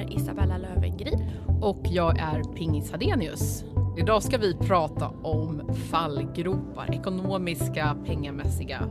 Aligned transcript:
är 0.00 0.16
Isabella 0.16 0.58
Löwengrip. 0.58 1.20
Och 1.62 1.80
jag 1.84 2.18
är 2.18 2.42
Pingis 2.54 2.90
Hadenius. 2.92 3.64
Idag 3.98 4.22
ska 4.22 4.38
vi 4.38 4.54
prata 4.54 5.08
om 5.08 5.62
fallgropar, 5.90 6.94
ekonomiska, 6.94 7.96
pengamässiga 8.06 8.82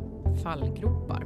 fallgropar. 0.44 1.26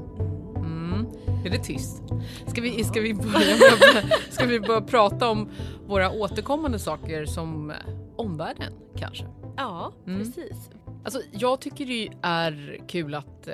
Mm. 0.56 1.08
Är 1.46 1.50
det 1.50 1.58
tyst? 1.64 2.04
Ska 2.48 2.62
vi, 2.62 2.84
ska, 2.84 3.02
vi 3.02 3.14
börja 3.14 3.56
med, 3.56 4.12
ska 4.30 4.46
vi 4.46 4.60
börja 4.60 4.82
prata 4.82 5.30
om 5.30 5.50
våra 5.88 6.12
återkommande 6.12 6.80
saker 6.80 7.26
som 7.26 7.74
omvärlden 8.16 8.74
kanske? 8.98 9.26
Ja, 9.58 9.92
Mm. 10.08 10.20
precis. 10.20 10.70
Alltså, 11.04 11.20
jag 11.32 11.62
tycker 11.62 11.86
det 11.86 12.10
är 12.22 12.80
kul 12.88 13.16
att, 13.16 13.48
eh, 13.48 13.54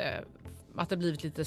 att 0.75 0.89
det 0.89 0.97
blivit 0.97 1.23
lite... 1.23 1.45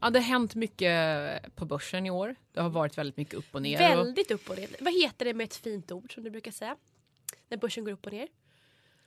Ja, 0.00 0.10
det 0.10 0.18
har 0.18 0.24
hänt 0.26 0.54
mycket 0.54 1.56
på 1.56 1.64
börsen 1.64 2.06
i 2.06 2.10
år. 2.10 2.34
Det 2.52 2.60
har 2.60 2.70
varit 2.70 2.98
väldigt 2.98 3.16
mycket 3.16 3.34
upp 3.34 3.44
och 3.54 3.62
ner. 3.62 3.78
Väldigt 3.78 4.30
upp 4.30 4.50
och 4.50 4.56
ner. 4.58 4.68
Vad 4.80 4.94
heter 5.02 5.24
det 5.24 5.34
med 5.34 5.44
ett 5.44 5.56
fint 5.56 5.92
ord 5.92 6.14
som 6.14 6.22
du 6.24 6.30
brukar 6.30 6.50
säga? 6.52 6.76
När 7.48 7.58
börsen 7.58 7.84
går 7.84 7.92
upp 7.92 8.06
och 8.06 8.12
ner? 8.12 8.28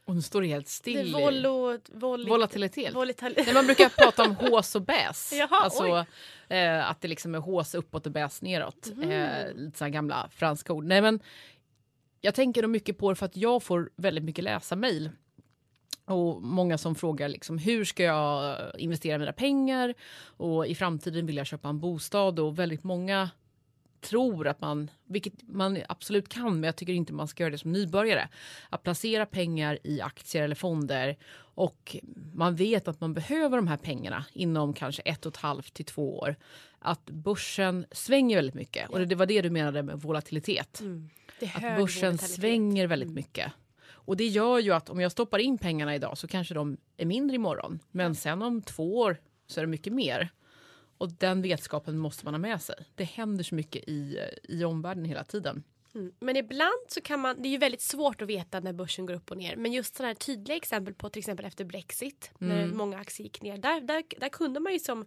och 0.05 0.15
nu 0.15 0.21
står 0.21 0.41
det 0.41 0.47
helt 0.47 0.65
Det 0.65 0.71
still. 0.71 0.97
är 0.97 1.03
i- 1.05 1.11
volo, 1.11 1.79
volit, 1.93 2.29
Volatilitet. 2.29 2.93
volatil- 2.93 3.33
Nej, 3.37 3.53
man 3.53 3.65
brukar 3.65 3.89
prata 3.89 4.23
om 4.23 4.35
hås 4.51 4.75
och 4.75 4.81
bäs. 4.81 5.33
Jaha, 5.33 5.47
alltså, 5.63 6.05
eh, 6.49 6.89
att 6.89 7.01
det 7.01 7.07
liksom 7.07 7.35
är 7.35 7.39
hås 7.39 7.75
uppåt 7.75 8.05
och 8.05 8.11
bäs 8.11 8.41
neråt. 8.41 8.87
Mm. 8.87 9.11
Eh, 9.11 9.53
lite 9.55 9.77
sådana 9.77 9.89
gamla 9.89 10.29
franska 10.31 10.73
ord. 10.73 10.83
Nej, 10.83 11.01
men 11.01 11.19
jag 12.21 12.35
tänker 12.35 12.61
nog 12.61 12.71
mycket 12.71 12.97
på 12.97 13.09
det 13.09 13.15
för 13.15 13.25
att 13.25 13.37
jag 13.37 13.63
får 13.63 13.89
väldigt 13.95 14.23
mycket 14.23 14.43
läsa-mejl. 14.43 15.09
Och 16.07 16.41
många 16.41 16.77
som 16.77 16.95
frågar 16.95 17.29
liksom, 17.29 17.57
hur 17.57 17.85
ska 17.85 18.03
jag 18.03 18.57
investera 18.77 19.17
mina 19.17 19.33
pengar 19.33 19.93
och 20.21 20.67
i 20.67 20.75
framtiden 20.75 21.25
vill 21.25 21.37
jag 21.37 21.47
köpa 21.47 21.69
en 21.69 21.79
bostad 21.79 22.39
och 22.39 22.59
väldigt 22.59 22.83
många 22.83 23.29
tror 24.01 24.47
att 24.47 24.61
man, 24.61 24.91
vilket 25.05 25.33
man 25.47 25.77
absolut 25.89 26.29
kan, 26.29 26.53
men 26.53 26.63
jag 26.63 26.75
tycker 26.75 26.93
inte 26.93 27.13
man 27.13 27.27
ska 27.27 27.43
göra 27.43 27.51
det 27.51 27.57
som 27.57 27.71
nybörjare. 27.71 28.29
Att 28.69 28.83
placera 28.83 29.25
pengar 29.25 29.79
i 29.83 30.01
aktier 30.01 30.43
eller 30.43 30.55
fonder 30.55 31.17
och 31.37 31.97
man 32.33 32.55
vet 32.55 32.87
att 32.87 33.01
man 33.01 33.13
behöver 33.13 33.57
de 33.57 33.67
här 33.67 33.77
pengarna 33.77 34.25
inom 34.33 34.73
kanske 34.73 35.01
ett 35.01 35.25
och 35.25 35.33
ett 35.33 35.37
halvt 35.37 35.73
till 35.73 35.85
två 35.85 36.17
år. 36.19 36.35
Att 36.79 37.05
börsen 37.05 37.85
svänger 37.91 38.35
väldigt 38.35 38.55
mycket 38.55 38.89
och 38.89 39.07
det 39.07 39.15
var 39.15 39.25
det 39.25 39.41
du 39.41 39.49
menade 39.49 39.83
med 39.83 40.01
volatilitet. 40.01 40.79
Mm. 40.79 41.09
Att 41.41 41.61
börsen 41.61 42.09
volatilitet. 42.09 42.29
svänger 42.29 42.87
väldigt 42.87 43.07
Mm. 43.07 43.15
mycket. 43.15 43.51
Och 44.07 44.17
det 44.17 44.25
gör 44.27 44.59
ju 44.59 44.71
att 44.71 44.89
om 44.89 44.99
jag 44.99 45.11
stoppar 45.11 45.39
in 45.39 45.57
pengarna 45.57 45.95
idag 45.95 46.17
så 46.17 46.27
kanske 46.27 46.53
de 46.53 46.77
är 46.97 47.05
mindre 47.05 47.35
imorgon. 47.35 47.79
Men 47.91 48.15
sen 48.15 48.41
om 48.41 48.61
två 48.61 48.97
år 48.97 49.17
så 49.47 49.59
är 49.59 49.63
det 49.63 49.67
mycket 49.71 49.93
mer. 49.93 50.29
Och 50.97 51.11
den 51.11 51.41
vetskapen 51.41 51.97
måste 51.97 52.25
man 52.25 52.33
ha 52.33 52.39
med 52.39 52.61
sig. 52.61 52.75
Det 52.95 53.03
händer 53.03 53.43
så 53.43 53.55
mycket 53.55 53.83
i, 53.87 54.19
i 54.43 54.63
omvärlden 54.63 55.05
hela 55.05 55.23
tiden. 55.23 55.63
Mm. 55.95 56.11
Men 56.19 56.35
ibland 56.37 56.79
så 56.87 57.01
kan 57.01 57.19
man, 57.19 57.41
det 57.41 57.47
är 57.47 57.51
ju 57.51 57.57
väldigt 57.57 57.81
svårt 57.81 58.21
att 58.21 58.27
veta 58.27 58.59
när 58.59 58.73
börsen 58.73 59.05
går 59.05 59.13
upp 59.13 59.31
och 59.31 59.37
ner. 59.37 59.55
Men 59.55 59.71
just 59.73 59.95
sådana 59.95 60.07
här 60.07 60.15
tydliga 60.15 60.57
exempel 60.57 60.93
på 60.93 61.09
till 61.09 61.19
exempel 61.19 61.45
efter 61.45 61.65
Brexit 61.65 62.31
när 62.37 62.63
Mm. 62.63 62.77
många 62.77 62.97
aktier 62.97 63.23
gick 63.23 63.41
ner. 63.41 63.57
Där, 63.57 63.81
där, 63.81 64.03
där 64.19 64.29
kunde 64.29 64.59
man 64.59 64.73
ju 64.73 64.79
som 64.79 65.05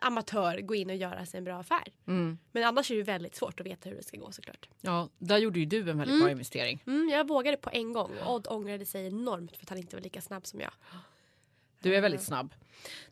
amatör 0.00 0.60
gå 0.60 0.74
in 0.74 0.90
och 0.90 0.96
göra 0.96 1.26
sig 1.26 1.38
en 1.38 1.44
bra 1.44 1.58
affär. 1.58 1.84
Mm. 2.06 2.38
Men 2.52 2.64
annars 2.64 2.90
är 2.90 2.96
det 2.96 3.02
väldigt 3.02 3.34
svårt 3.34 3.60
att 3.60 3.66
veta 3.66 3.88
hur 3.88 3.96
det 3.96 4.02
ska 4.02 4.16
gå 4.16 4.32
såklart. 4.32 4.68
Ja, 4.80 5.08
där 5.18 5.38
gjorde 5.38 5.58
ju 5.58 5.64
du 5.66 5.78
en 5.78 5.84
väldigt 5.98 6.08
Mm. 6.08 6.20
bra 6.20 6.30
investering. 6.30 6.82
Mm, 6.86 7.08
jag 7.08 7.28
vågade 7.28 7.56
på 7.56 7.70
en 7.72 7.92
gång 7.92 8.10
Odd 8.26 8.46
ångrade 8.50 8.86
sig 8.86 9.06
enormt 9.06 9.56
för 9.56 9.64
att 9.64 9.68
han 9.68 9.78
inte 9.78 9.96
var 9.96 10.02
lika 10.02 10.20
snabb 10.20 10.46
som 10.46 10.60
jag. 10.60 10.70
Du 11.82 11.94
är 11.94 12.00
väldigt 12.00 12.22
snabb. 12.22 12.54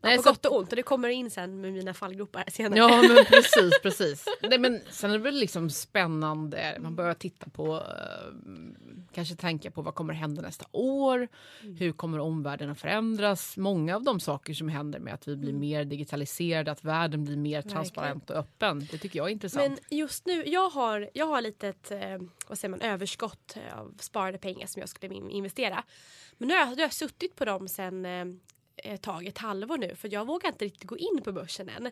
Nej, 0.01 0.17
på 0.17 0.23
så- 0.23 0.29
gott 0.31 0.47
och 0.47 0.56
ont 0.56 0.71
och 0.71 0.77
det 0.77 0.83
kommer 0.83 1.09
in 1.09 1.31
sen 1.31 1.61
med 1.61 1.73
mina 1.73 1.95
fallgropar 1.95 2.45
senare. 2.51 2.79
Ja 2.79 3.03
men 3.03 3.25
precis, 3.25 3.79
precis. 3.83 4.25
Nej, 4.43 4.59
men 4.59 4.81
sen 4.91 5.11
är 5.11 5.15
det 5.19 5.25
väl 5.25 5.34
liksom 5.34 5.71
spännande. 5.71 6.77
Man 6.81 6.97
börjar 6.97 7.15
titta 7.15 7.51
på, 7.51 7.77
eh, 7.77 8.33
kanske 9.12 9.34
tänka 9.37 9.71
på 9.71 9.83
vad 9.83 9.95
kommer 9.95 10.15
hända 10.15 10.43
nästa 10.43 10.67
år? 10.73 11.29
Hur 11.79 11.93
kommer 11.93 12.19
omvärlden 12.19 12.71
att 12.71 12.81
förändras? 12.81 13.56
Många 13.56 13.97
av 13.97 14.03
de 14.05 14.21
saker 14.21 14.55
som 14.55 14.69
händer 14.69 14.99
med 14.99 15.15
att 15.15 15.29
vi 15.29 15.37
blir 15.37 15.53
mer 15.53 15.85
digitaliserade, 15.85 16.71
att 16.73 16.85
världen 16.85 17.25
blir 17.25 17.37
mer 17.37 17.62
transparent 17.62 18.31
och 18.31 18.37
öppen. 18.37 18.89
Det 18.91 18.99
tycker 18.99 19.19
jag 19.19 19.27
är 19.29 19.33
intressant. 19.33 19.81
Men 19.91 19.99
just 19.99 20.27
nu, 20.27 20.45
jag 20.47 20.71
har, 20.71 21.11
jag 21.15 21.27
har 21.27 21.41
lite 21.41 21.69
ett 21.69 21.91
eh, 21.91 22.19
vad 22.49 22.59
säger 22.59 22.71
man, 22.71 22.81
överskott 22.81 23.56
eh, 23.56 23.79
av 23.79 23.95
sparade 24.00 24.39
pengar 24.39 24.67
som 24.67 24.81
jag 24.81 24.89
skulle 24.89 25.15
in- 25.15 25.31
investera. 25.31 25.85
Men 26.39 26.49
nu 26.49 26.55
har 26.55 26.61
jag, 26.61 26.69
nu 26.69 26.75
har 26.75 26.81
jag 26.83 26.93
suttit 26.93 27.37
på 27.37 27.45
dem 27.45 27.69
sen 27.69 28.06
eh, 28.84 28.97
tag, 28.97 29.27
ett 29.27 29.39
halvår 29.39 29.78
nu, 29.78 29.94
för 29.94 30.12
jag 30.12 30.27
vågar 30.27 30.49
inte 30.49 30.65
riktigt 30.65 30.84
gå 30.89 30.97
in 30.99 31.21
på 31.25 31.33
börsen 31.33 31.69
än. 31.69 31.91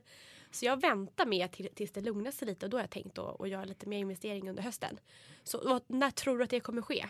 Så 0.50 0.64
jag 0.64 0.80
väntar 0.80 1.26
med 1.26 1.52
till, 1.52 1.68
tills 1.74 1.92
det 1.92 2.00
lugnar 2.00 2.30
sig 2.30 2.48
lite 2.48 2.66
och 2.66 2.70
då 2.70 2.76
har 2.76 2.82
jag 2.82 2.90
tänkt 2.90 3.18
att, 3.18 3.48
göra 3.48 3.64
lite 3.64 3.88
mer 3.88 3.98
investering 3.98 4.48
under 4.50 4.62
hösten. 4.62 4.98
Så 5.44 5.80
när 5.86 6.10
tror 6.10 6.38
du 6.38 6.44
att 6.44 6.50
det 6.50 6.60
kommer 6.60 6.82
ske? 6.82 7.06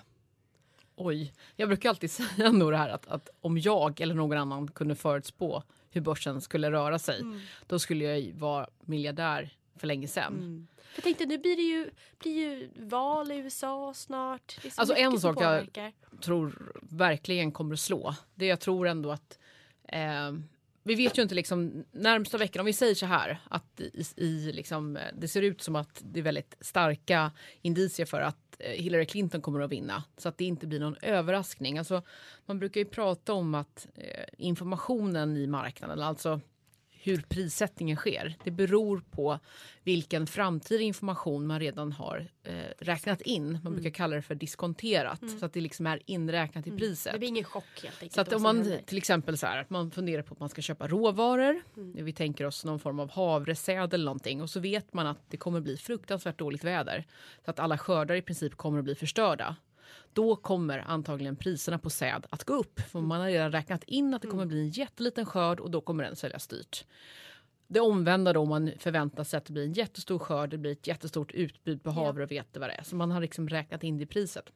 Oj, 0.97 1.33
jag 1.57 1.69
brukar 1.69 1.89
alltid 1.89 2.11
säga 2.21 2.53
nog 2.53 2.71
det 2.73 2.77
här 2.77 2.89
att, 2.89 3.07
att 3.07 3.29
om 3.41 3.59
jag 3.59 4.01
eller 4.01 4.15
någon 4.15 4.39
annan 4.39 4.69
kunde 4.69 4.95
förutspå 4.95 5.63
hur 5.91 6.01
börsen 6.01 6.41
skulle 6.41 6.71
röra 6.71 6.99
sig, 6.99 7.23
då 7.67 7.79
skulle 7.79 8.05
jag 8.05 8.21
ju 8.21 8.33
vara 8.33 8.69
miljardär 8.81 9.57
för 9.77 9.87
länge 9.87 10.09
sedan. 10.09 10.67
Jag 10.95 11.05
tänkte 11.05 11.27
nu 11.27 11.39
blir 11.39 11.57
det 11.57 11.63
ju, 11.63 11.91
blir 12.19 12.33
ju 12.33 12.71
val 12.77 13.33
i 13.33 13.37
USA 13.37 13.95
snart. 13.95 14.59
Alltså, 14.77 14.95
en 14.95 15.21
sak 15.21 15.41
jag- 15.41 15.93
tror 16.21 16.73
verkligen 16.83 17.53
kommer 17.53 17.75
att 17.75 17.81
slå. 17.81 18.15
Det 18.35 18.47
jag 18.47 18.61
tror 18.61 18.89
ändå 18.89 19.11
att 19.11 19.39
eh, 19.89 20.33
vi 20.87 20.95
vet 20.95 21.19
ju 21.19 21.23
inte 21.23 21.35
liksom 21.35 21.85
närmsta 21.93 22.39
veckan, 22.39 22.61
om 22.61 22.67
vi 22.67 22.73
säger 22.73 22.95
så 22.95 23.07
här 23.07 23.39
att 23.49 23.81
i, 23.81 24.05
i 24.17 24.53
liksom, 24.53 24.97
eh, 24.97 25.03
det 25.19 25.29
ser 25.29 25.43
ut 25.43 25.63
som 25.63 25.77
att 25.77 26.03
det 26.05 26.21
är 26.21 26.25
väldigt 26.25 26.57
starka 26.61 27.33
indicier 27.63 28.07
för 28.07 28.21
att 28.21 28.57
eh, 28.59 28.71
Hillary 28.71 29.07
Clinton 29.07 29.41
kommer 29.41 29.61
att 29.61 29.71
vinna 29.71 30.05
så 30.17 30.29
att 30.29 30.39
det 30.39 30.45
inte 30.45 30.67
blir 30.67 30.81
någon 30.81 30.97
överraskning. 31.03 31.79
Alltså, 31.79 32.03
man 32.47 32.59
brukar 32.59 32.81
ju 32.81 32.85
prata 32.85 33.33
om 33.33 33.55
att 33.55 33.87
eh, 33.95 34.25
informationen 34.39 35.37
i 35.37 35.47
marknaden, 35.47 36.01
alltså 36.01 36.41
hur 37.07 37.25
prissättningen 37.29 37.97
sker. 37.97 38.35
Det 38.45 38.51
beror 38.51 39.03
på 39.11 39.39
vilken 39.83 40.27
framtida 40.27 40.83
information 40.83 41.47
man 41.47 41.61
redan 41.61 41.93
har 41.93 42.29
eh, 42.43 42.55
räknat 42.79 43.21
in. 43.21 43.59
Man 43.65 43.73
brukar 43.73 43.91
kalla 43.91 44.17
det 44.17 44.23
för 44.23 44.35
diskonterat 44.35 45.21
så 45.41 45.47
att 45.47 45.53
det 45.53 45.61
liksom 45.61 45.87
är 45.87 46.03
inräknat 46.07 46.67
i 46.67 46.71
priset. 46.71 47.13
Det 47.13 47.19
blir 47.19 47.29
ingen 47.29 47.45
chock 47.45 47.65
helt 47.83 47.95
enkelt. 47.95 48.13
Så 48.13 48.21
att 48.21 48.33
om 48.33 48.43
man 48.43 48.57
händer. 48.57 48.81
till 48.87 48.99
exempel 48.99 49.39
så 49.39 49.47
här, 49.47 49.61
att 49.61 49.71
man 49.71 49.91
funderar 49.91 50.23
på 50.23 50.35
att 50.35 50.41
man 50.41 50.49
ska 50.49 50.63
köpa 50.63 50.89
råvaror. 50.89 51.63
Vi 51.75 52.13
tänker 52.13 52.45
oss 52.45 52.65
någon 52.65 52.79
form 52.79 53.01
av 53.01 53.11
havresäd 53.11 53.95
eller 53.95 54.05
någonting 54.05 54.43
och 54.43 54.51
så 54.51 54.61
vet 54.61 54.93
man 54.93 55.07
att 55.07 55.31
det 55.31 55.37
kommer 55.37 55.61
bli 55.61 55.77
fruktansvärt 55.77 56.39
dåligt 56.39 56.65
väder. 56.65 57.05
Så 57.45 57.51
att 57.51 57.59
alla 57.59 57.79
skördar 57.79 58.15
i 58.15 58.23
princip 58.23 58.57
kommer 58.57 58.79
att 58.79 58.85
bli 58.85 58.95
förstörda. 58.95 59.57
Då 60.13 60.37
kommer 60.37 60.79
antagligen 60.79 61.37
priserna 61.37 61.79
på 61.79 61.91
säd 61.91 62.27
att 62.31 62.45
gå 62.45 62.55
upp. 62.55 62.81
För 62.81 63.01
man 63.01 63.21
har 63.21 63.29
redan 63.29 63.53
räknat 63.53 63.85
in 63.85 64.15
att 64.15 64.23
det 64.23 64.29
kommer 64.29 64.47
bli 64.47 64.61
en 64.61 64.71
jätteliten 64.71 65.27
skörd 65.27 65.61
och 65.61 65.71
då 65.71 65.81
kommer 65.81 66.05
den 66.05 66.17
säljas 66.17 66.47
dyrt. 66.47 66.85
Det 67.69 67.81
omvända 67.81 68.33
då 68.33 68.41
om 68.41 68.49
man 68.49 68.73
förväntar 68.79 69.25
sig 69.25 69.39
att 69.39 69.45
det 69.45 69.53
blir 69.53 69.65
en 69.65 69.73
jättestor 69.73 70.19
skörd, 70.19 70.51
det 70.51 70.59
blir 70.59 70.73
ett 70.73 70.87
jättestort 70.87 71.33
utbud 71.33 71.83
på 71.83 71.91
havre 71.91 72.25
och 72.25 72.31
vete 72.31 72.61
vad 72.61 72.69
det 72.69 72.73
är. 72.73 72.83
Så 72.83 72.97
man 72.97 73.11
har 73.11 73.21
liksom 73.21 73.49
räknat 73.49 73.85
in 73.85 73.97
det 73.99 74.03
i 74.03 74.07
priset. 74.07 74.53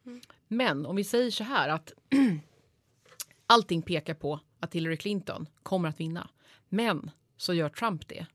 Men 0.48 0.86
om 0.86 0.96
vi 0.96 1.04
säger 1.04 1.30
så 1.30 1.44
här 1.44 1.68
att 1.68 1.92
allting 3.46 3.82
pekar 3.82 4.14
på 4.14 4.40
att 4.60 4.74
Hillary 4.74 4.96
Clinton 4.96 5.46
kommer 5.62 5.88
att 5.88 6.00
vinna. 6.00 6.28
Men 6.68 7.10
så 7.36 7.54
gör 7.54 7.68
Trump 7.68 8.08
det. 8.08 8.26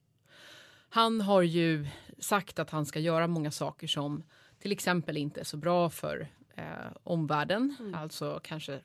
Han 0.89 1.21
har 1.21 1.41
ju 1.41 1.87
sagt 2.19 2.59
att 2.59 2.69
han 2.69 2.85
ska 2.85 2.99
göra 2.99 3.27
många 3.27 3.51
saker 3.51 3.87
som 3.87 4.23
till 4.59 4.71
exempel 4.71 5.17
inte 5.17 5.39
är 5.39 5.43
så 5.43 5.57
bra 5.57 5.89
för 5.89 6.27
eh, 6.55 6.63
omvärlden. 7.03 7.77
Alltså 7.95 8.39
kanske 8.43 8.79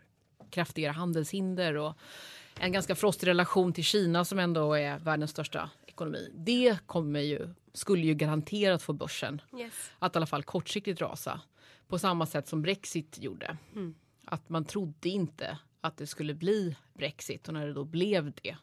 kraftigare 0.50 0.93
handelshinder 0.93 1.76
och 1.76 1.94
en 2.61 2.72
ganska 2.72 2.94
frostig 2.94 3.26
relation 3.26 3.72
till 3.72 3.84
Kina 3.84 4.25
som 4.25 4.38
ändå 4.38 4.75
är 4.75 4.99
världens 4.99 5.31
största 5.31 5.70
ekonomi. 5.87 6.31
Det 6.34 6.78
kommer 6.87 7.20
ju, 7.20 7.49
skulle 7.72 8.06
ju 8.06 8.14
garanterat 8.14 8.82
få 8.82 8.93
börsen 8.93 9.43
Yes. 9.58 9.90
att 9.99 10.17
i 10.17 10.19
alla 10.19 10.26
fall 10.26 10.43
kortsiktigt 10.43 11.00
rasa. 11.00 11.40
På 11.88 11.99
samma 11.99 12.26
sätt 12.26 12.49
som 12.49 12.62
Brexit 12.62 13.19
gjorde. 13.20 13.56
Att 14.25 14.49
man 14.49 14.64
trodde 14.64 15.08
inte 15.08 15.58
att 15.81 15.96
det 15.96 16.06
skulle 16.06 16.34
bli 16.34 16.76
Brexit 16.94 17.49
och 17.49 17.55
när 17.55 17.66
det 17.66 17.73
då 17.73 17.84
blev 17.84 18.32
det. 18.43 18.56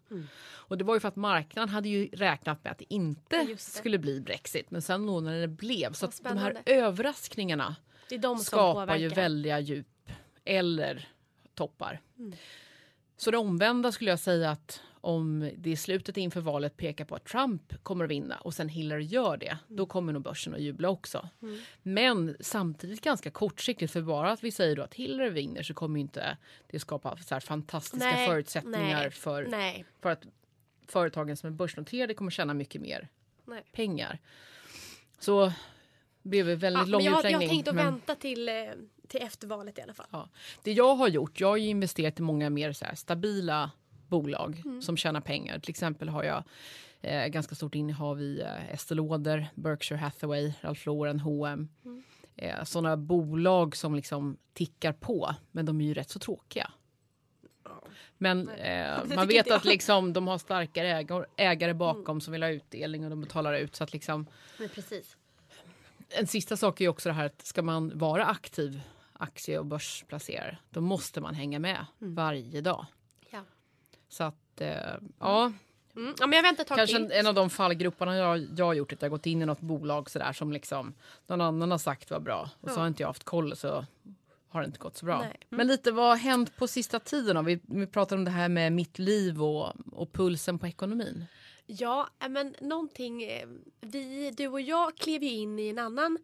Och 0.48 0.78
det 0.78 0.84
var 0.84 0.94
ju 0.94 1.00
för 1.00 1.08
att 1.08 1.16
marknaden 1.16 1.70
hade 1.70 1.90
ju 1.90 2.08
räknat 2.14 2.64
med 2.64 2.72
att 2.72 2.78
det 2.78 2.94
inte 2.94 3.46
det. 3.46 3.60
skulle 3.60 3.98
bli 3.98 4.22
Brexit. 4.22 4.72
Men 4.72 4.82
sen 4.82 5.06
då 5.08 5.20
när 5.20 5.42
det 5.42 5.48
blev. 5.48 5.94
Så 5.94 6.06
att 6.06 6.24
de 6.24 6.38
här 6.38 6.58
överraskningarna 6.66 7.76
de 8.10 8.22
som 8.22 8.46
skapar 8.46 8.74
påverkar. 8.74 8.96
ju 8.96 9.08
väldiga 9.10 9.60
djup 9.60 10.12
eller 10.46 11.10
toppar. 11.54 12.02
Så 13.18 13.32
det 13.32 13.38
omvända 13.38 13.92
skulle 13.92 14.10
jag 14.10 14.20
säga 14.20 14.52
att 14.52 14.82
om 15.02 15.52
det 15.58 15.70
i 15.70 15.76
slutet 15.76 16.18
inför 16.18 16.42
valet 16.42 16.78
pekar 16.78 17.06
på 17.06 17.16
att 17.16 17.26
Trump 17.26 17.84
kommer 17.84 18.06
att 18.06 18.12
vinna 18.12 18.38
och 18.38 18.54
sen 18.54 18.70
Hillary 18.70 19.04
gör 19.04 19.38
det, 19.38 19.58
då 19.68 19.86
kommer 19.86 20.14
nog 20.14 20.22
börsen 20.22 20.54
att 20.54 20.62
jubla 20.62 20.90
också. 20.90 21.30
Men 21.84 22.38
samtidigt 22.40 23.02
ganska 23.02 23.32
kortsiktigt, 23.32 23.94
för 23.94 24.02
bara 24.02 24.32
att 24.32 24.44
vi 24.44 24.52
säger 24.52 24.76
då 24.76 24.82
att 24.82 24.94
Hillary 24.94 25.30
vinner 25.30 25.64
så 25.64 25.74
kommer 25.74 26.00
inte 26.00 26.38
det 26.68 26.80
skapa 26.80 27.18
så 27.18 27.40
fantastiska 27.40 28.06
Nej, 28.06 28.28
förutsättningar 28.28 29.02
nej, 29.02 29.12
för, 29.12 29.48
Nej. 29.48 29.86
för 30.02 30.10
att 30.10 30.24
företagen 30.88 31.38
som 31.38 31.48
är 31.48 31.54
börsnoterade 31.54 32.14
kommer 32.14 32.32
tjäna 32.32 32.54
mycket 32.54 32.82
mer 32.82 33.08
pengar. 33.72 34.20
Så 35.20 35.46
det 35.46 35.54
blev 36.28 36.46
väldigt 36.46 36.80
Ja, 36.82 36.86
lång 36.86 37.00
men 37.00 37.06
jag, 37.06 37.12
har- 37.12 37.24
jag 37.24 37.30
utläggning. 37.32 37.48
har 37.50 37.56
tänkt 37.56 37.68
att 37.68 37.76
men- 37.76 37.86
vänta 37.86 38.16
till, 38.16 38.50
eh, 38.50 38.56
till 39.08 39.22
efter 39.22 39.48
valet 39.48 39.78
i 39.78 39.82
alla 39.82 39.94
fall. 39.94 40.08
Ja. 40.12 40.30
Det 40.64 40.72
jag 40.74 40.96
har 40.96 41.08
gjort, 41.08 41.40
jag 41.40 41.48
har 41.48 41.58
ju 41.58 41.68
investerat 41.70 42.20
i 42.20 42.22
många 42.22 42.50
mer 42.50 42.72
så 42.74 42.86
stabila 42.96 43.72
bolag 44.08 44.62
Mm. 44.66 44.82
som 44.82 44.98
tjänar 44.98 45.22
pengar. 45.22 45.60
Till 45.60 45.70
exempel 45.70 46.10
har 46.10 46.24
jag 46.24 46.44
eh, 47.02 47.28
ganska 47.28 47.56
stort 47.56 47.76
innehav 47.76 48.22
i 48.22 48.42
eh, 48.42 48.74
Estée 48.74 48.96
Lauder, 48.96 49.48
Berkshire 49.56 49.98
Hathaway, 50.00 50.54
Ralph 50.62 50.82
Lauren, 50.88 51.20
H&M. 51.20 51.70
Mm. 51.86 52.04
Eh, 52.36 52.64
sådana 52.64 52.98
bolag 52.98 53.76
som 53.76 53.96
liksom 53.96 54.38
tickar 54.54 54.94
på, 54.94 55.36
men 55.52 55.66
de 55.66 55.82
är 55.82 55.86
ju 55.86 55.94
rätt 55.94 56.10
så 56.10 56.20
tråkiga. 56.20 56.72
Men 58.18 58.50
eh, 58.50 58.98
man 59.16 59.28
vet 59.28 59.52
att 59.52 59.66
liksom, 59.66 60.14
de 60.14 60.28
har 60.28 60.38
starkare 60.38 60.88
ägare, 60.88 61.26
ägare 61.38 61.74
bakom 61.74 62.22
som 62.22 62.32
vill 62.32 62.44
ha 62.44 62.50
utdelning 62.50 63.04
och 63.04 63.10
de 63.10 63.22
betalar 63.22 63.54
ut. 63.54 63.76
Så 63.76 63.84
att 63.84 63.94
liksom, 63.94 64.28
Men 64.60 64.70
precis. 64.70 65.17
En 66.10 66.28
sista 66.28 66.58
sak 66.58 66.82
är 66.82 66.88
också 66.88 67.10
det 67.10 67.14
här 67.14 67.26
att 67.26 67.46
ska 67.46 67.62
man 67.62 67.98
vara 67.98 68.26
aktiv 68.26 68.82
aktie 69.20 69.60
och 69.60 69.66
börsplacerare 69.66 70.58
då 70.70 70.82
måste 70.82 71.22
man 71.22 71.36
hänga 71.36 71.60
med 71.60 71.86
varje 72.00 72.62
dag. 72.62 72.86
Ja. 73.30 73.44
Så 74.10 74.24
att 74.24 74.62
eh, 74.62 74.78
ja, 75.20 75.52
Mm. 75.96 76.16
ja, 76.20 76.28
men 76.28 76.36
jag 76.38 76.44
väntar 76.44 76.64
kanske 76.64 76.96
en, 76.96 77.12
en 77.12 77.28
av 77.28 77.34
de 77.34 77.50
fallgroparna 77.50 78.16
jag, 78.18 78.48
jag 78.58 78.66
har 78.66 78.74
gjort 78.74 78.94
att 78.94 79.02
jag 79.02 79.12
gått 79.12 79.26
in 79.26 79.42
i 79.42 79.46
något 79.46 79.60
bolag 79.60 80.10
sådär 80.10 80.34
som 80.34 80.52
liksom 80.52 80.94
någon 81.28 81.42
annan 81.42 81.72
har 81.72 81.78
sagt 81.78 82.12
var 82.12 82.20
bra 82.20 82.50
och 82.62 82.70
så 82.70 82.76
Ja. 82.76 82.80
har 82.82 82.88
inte 82.88 83.04
jag 83.04 83.08
haft 83.08 83.24
koll 83.24 83.56
så 83.56 83.86
har 84.50 84.62
det 84.62 84.66
inte 84.66 84.80
gått 84.80 84.98
så 84.98 85.06
bra. 85.06 85.24
Mm. 85.24 85.38
Men 85.50 85.68
lite 85.68 85.92
vad 85.92 86.06
har 86.10 86.16
hänt 86.16 86.56
på 86.58 86.68
sista 86.68 87.00
tiden 87.00 87.36
då? 87.36 87.42
Vi, 87.42 87.60
vi 87.64 87.88
pratar 87.88 88.16
om 88.16 88.26
det 88.26 88.32
här 88.32 88.50
med 88.50 88.72
mitt 88.74 89.00
liv 89.00 89.44
och, 89.44 89.74
och 89.92 90.14
pulsen 90.14 90.60
på 90.60 90.68
ekonomin. 90.68 91.26
Ja, 91.68 92.10
eh, 92.20 92.30
men 92.30 92.56
någonting. 92.62 93.24
Eh, 93.24 93.48
vi, 93.82 94.32
du 94.32 94.48
och 94.48 94.62
jag 94.62 94.98
klev 94.98 95.24
ju 95.24 95.30
in 95.30 95.60
i 95.60 95.70
en 95.70 95.80
annan 95.80 96.18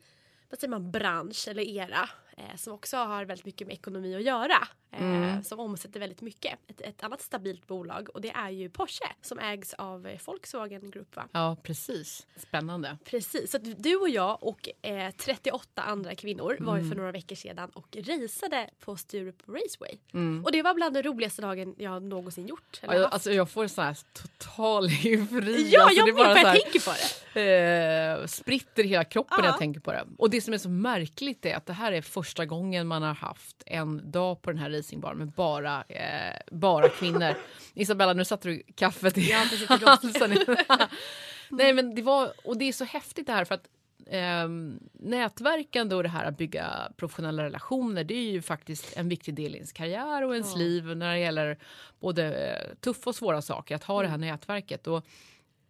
vad 0.50 0.60
säger 0.60 0.70
man, 0.70 0.92
bransch 0.92 1.48
eller 1.48 1.64
era 1.64 2.10
eh, 2.38 2.56
som 2.56 2.74
också 2.74 2.98
har 2.98 3.26
väldigt 3.26 3.46
mycket 3.46 3.68
med 3.68 3.74
ekonomi 3.74 4.16
att 4.16 4.24
göra. 4.24 4.68
Eh, 5.00 5.04
Mm. 5.04 5.44
Som 5.44 5.60
omsätter 5.60 6.00
väldigt 6.00 6.22
mycket. 6.22 6.60
Ett, 6.68 6.82
ett 6.82 7.04
annat 7.04 7.22
stabilt 7.22 7.68
bolag 7.68 8.10
och 8.14 8.22
det 8.22 8.30
är 8.32 8.50
ju 8.50 8.70
Porsche 8.70 9.06
som 9.22 9.40
ägs 9.40 9.74
av 9.74 10.08
eh, 10.08 10.20
Volkswagen 10.26 10.92
Group. 10.92 11.16
Va? 11.16 11.28
Ja, 11.32 11.58
precis. 11.64 12.28
Spännande. 12.36 12.98
Precis, 13.06 13.52
så 13.52 13.58
du 13.58 13.96
och 13.96 14.10
jag 14.10 14.44
och 14.44 14.70
eh, 14.82 15.12
38 15.12 15.82
andra 15.82 16.16
kvinnor 16.16 16.58
var 16.60 16.74
Mm. 16.74 16.84
ju 16.86 16.90
för 16.92 16.98
några 16.98 17.12
veckor 17.12 17.36
sedan 17.36 17.70
och 17.70 17.96
raceade 18.00 18.70
på 18.80 18.96
Sturup 18.96 19.36
Raceway. 19.48 19.98
Mm. 20.14 20.46
Och 20.46 20.52
det 20.52 20.62
var 20.62 20.74
bland 20.74 20.94
den 20.96 21.04
roligaste 21.04 21.42
dagen 21.42 21.76
jag 21.78 22.04
någonsin 22.04 22.48
gjort. 22.48 22.80
eller 22.82 22.94
Ja, 22.94 23.00
jag, 23.02 23.14
alltså 23.14 23.32
jag 23.32 23.50
får 23.50 23.68
sån 23.68 23.84
här 23.86 23.98
total 24.14 24.86
eufori. 25.06 25.70
ja, 25.72 25.84
alltså, 25.84 25.98
jag 25.98 26.08
det 26.08 26.14
bara 26.14 26.34
så 26.36 26.48
här, 26.48 26.60
tänker 26.60 26.80
på 26.80 26.92
det. 27.34 28.20
eh, 28.22 28.26
spritter 28.26 28.84
hela 28.84 29.04
kroppen 29.04 29.38
när 29.40 29.46
Ja. 29.48 29.52
jag 29.52 29.60
tänker 29.60 29.80
på 29.80 29.92
det. 29.92 30.06
Och 30.18 30.30
det 30.30 30.42
som 30.42 30.54
är 30.54 30.58
så 30.58 30.70
märkligt 30.70 31.46
är 31.46 31.56
att 31.56 31.66
det 31.66 31.74
här 31.74 31.92
är 31.92 32.02
första 32.02 32.46
gången 32.46 32.88
man 32.88 33.04
har 33.04 33.14
haft 33.14 33.64
en 33.66 34.12
dag 34.12 34.42
på 34.42 34.52
den 34.52 34.60
här 34.60 34.70
racingbanan 34.84 35.18
med 35.18 35.28
bara, 35.28 35.84
eh, 35.84 36.40
bara 36.52 36.90
kvinnor. 36.90 37.36
Isabella, 37.74 38.14
nu 38.14 38.26
satte 38.26 38.50
du 38.50 38.64
kaffet 38.76 39.18
i 39.18 39.32
halsen. 39.32 40.38
Nej, 41.50 41.74
men 41.74 41.96
det 41.96 42.02
var, 42.02 42.32
och 42.44 42.58
det 42.58 42.66
är 42.66 42.74
så 42.74 42.86
häftigt 42.86 43.28
det 43.28 43.34
här 43.34 43.46
för 43.46 43.56
att 43.56 43.68
ehm, 44.08 44.80
nätverkande 44.94 45.96
och 45.96 46.04
det 46.04 46.10
här 46.10 46.26
att 46.26 46.38
bygga 46.38 46.92
professionella 46.98 47.44
relationer 47.44 48.04
det 48.04 48.14
är 48.14 48.32
ju 48.32 48.42
faktiskt 48.42 48.98
en 48.98 49.10
viktig 49.10 49.34
del 49.34 49.54
i 49.54 49.56
ens 49.58 49.72
karriär 49.72 50.24
och 50.24 50.34
ens 50.34 50.52
Ja. 50.52 50.58
liv 50.58 50.98
när 50.98 51.14
det 51.14 51.20
gäller 51.20 51.58
både 52.00 52.34
eh, 52.34 52.76
tuffa 52.76 53.10
och 53.10 53.16
svåra 53.16 53.42
saker, 53.42 53.76
att 53.76 53.84
ha 53.84 54.02
det 54.02 54.08
här 54.08 54.18
nätverket. 54.18 54.88
Och 54.88 55.06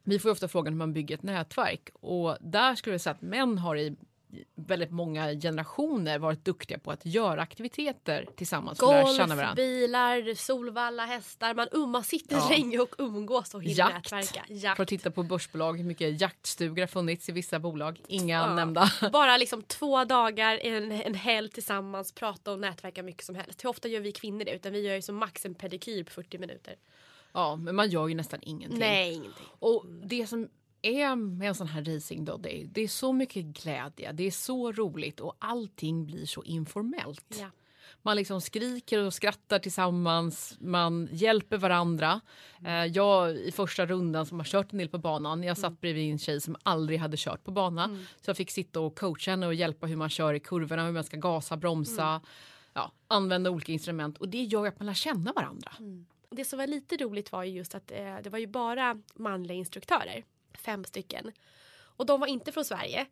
vi 0.03 0.19
får 0.19 0.29
ju 0.29 0.33
ofta 0.33 0.47
frågan 0.47 0.73
hur 0.73 0.77
man 0.77 0.93
bygger 0.93 1.15
ett 1.15 1.23
nätverk 1.23 1.89
och 1.93 2.37
där 2.41 2.75
skulle 2.75 2.93
jag 2.93 3.01
säga 3.01 3.13
att 3.13 3.21
män 3.21 3.57
har 3.57 3.75
i 3.75 3.95
väldigt 4.55 4.91
många 4.91 5.27
generationer 5.33 6.19
varit 6.19 6.45
duktiga 6.45 6.79
på 6.79 6.91
att 6.91 7.05
göra 7.05 7.41
aktiviteter 7.41 8.25
tillsammans 8.35 8.79
Golf, 8.79 9.55
bilar, 9.55 10.35
Solvalla, 10.35 11.05
hästar. 11.05 11.53
Man, 11.53 11.67
um, 11.71 11.89
man 11.89 12.03
sitter 12.03 12.35
Ja. 12.35 12.49
länge 12.49 12.79
och 12.79 12.95
umgås 12.97 13.53
och 13.53 13.63
hinner 13.63 13.89
nätverka. 13.93 14.45
Jakt. 14.49 14.75
För 14.75 14.83
att 14.83 14.89
titta 14.89 15.11
på 15.11 15.23
börsbolag, 15.23 15.77
hur 15.77 15.83
mycket 15.85 16.21
jaktstugor 16.21 16.79
har 16.81 16.87
funnits 16.87 17.29
i 17.29 17.31
vissa 17.31 17.59
bolag. 17.59 18.01
Inga 18.07 18.35
Ja. 18.37 18.55
nämnda. 18.55 18.91
Bara 19.13 19.37
liksom 19.37 19.61
två 19.63 20.05
dagar, 20.05 20.57
en, 20.63 20.91
en 20.91 21.13
helg 21.15 21.49
tillsammans, 21.49 22.11
prata 22.11 22.51
och 22.51 22.59
nätverka 22.59 23.03
mycket 23.03 23.25
som 23.25 23.35
helst. 23.35 23.63
Hur 23.63 23.69
ofta 23.69 23.87
gör 23.87 23.99
vi 24.01 24.11
kvinnor 24.11 24.45
det? 24.45 24.55
Utan 24.55 24.73
vi 24.73 24.79
gör 24.87 24.95
ju 24.95 25.01
som 25.01 25.15
max 25.15 25.45
en 25.45 25.55
pedikyr 25.55 26.03
på 26.03 26.11
40 26.11 26.37
minuter. 26.37 26.75
Ja, 27.33 27.55
men 27.55 27.75
man 27.75 27.89
gör 27.89 28.07
ju 28.07 28.15
nästan 28.15 28.39
ingenting. 28.43 28.79
Nej, 28.79 29.13
ingenting. 29.13 29.45
Och 29.59 29.85
det 30.03 30.27
som 30.27 30.49
är 30.83 31.15
med 31.15 31.47
en 31.47 31.55
sån 31.55 31.67
här 31.67 31.83
racing 31.83 32.25
då, 32.25 32.37
det 32.37 32.61
är, 32.61 32.65
det 32.65 32.81
är 32.81 32.87
så 32.87 33.13
mycket 33.13 33.45
glädje, 33.45 34.11
det 34.11 34.23
är 34.23 34.31
så 34.31 34.71
roligt 34.71 35.19
och 35.19 35.35
allting 35.39 36.05
blir 36.05 36.25
så 36.25 36.43
informellt. 36.43 37.37
Ja. 37.39 37.49
Man 38.01 38.15
liksom 38.15 38.41
skriker 38.41 38.99
och 38.99 39.13
skrattar 39.13 39.59
tillsammans, 39.59 40.57
man 40.59 41.09
hjälper 41.11 41.57
varandra. 41.57 42.21
Eh, 42.65 42.85
jag 42.85 43.35
i 43.35 43.51
första 43.51 43.85
rundan 43.85 44.25
som 44.25 44.39
har 44.39 44.45
kört 44.45 44.71
en 44.71 44.77
del 44.77 44.89
på 44.89 44.97
banan, 44.97 45.43
jag 45.43 45.57
satt 45.57 45.81
bredvid 45.81 46.11
en 46.11 46.19
tjej 46.19 46.41
som 46.41 46.55
aldrig 46.63 46.99
hade 46.99 47.17
kört 47.17 47.43
på 47.43 47.51
bana. 47.51 47.97
Så 48.21 48.29
jag 48.29 48.37
fick 48.37 48.51
sitta 48.51 48.79
och 48.79 48.99
coacha 48.99 49.31
henne 49.31 49.47
och 49.47 49.53
hjälpa 49.53 49.87
hur 49.87 49.95
man 49.95 50.09
kör 50.09 50.33
i 50.33 50.39
kurvorna, 50.39 50.85
hur 50.85 50.91
man 50.91 51.03
ska 51.03 51.17
gasa, 51.17 51.57
bromsa, 51.57 52.21
ja, 52.73 52.91
använda 53.07 53.49
olika 53.49 53.71
instrument. 53.71 54.17
Och 54.17 54.29
det 54.29 54.43
gör 54.43 54.67
att 54.67 54.79
man 54.79 54.85
lär 54.85 54.93
känna 54.93 55.33
varandra. 55.33 55.71
Det 56.29 56.45
som 56.45 56.59
var 56.59 56.67
lite 56.67 56.97
roligt 56.97 57.31
var 57.31 57.43
ju 57.43 57.51
just 57.51 57.75
att 57.75 57.91
eh, 57.91 58.15
det 58.23 58.29
var 58.29 58.39
ju 58.39 58.47
bara 58.47 59.01
manliga 59.15 59.57
instruktörer. 59.57 60.23
Fem 60.57 60.85
stycken. 60.85 61.31
Och 61.97 62.05
de 62.05 62.19
var 62.19 62.27
inte 62.27 62.51
från 62.51 62.65
Sverige. 62.65 63.05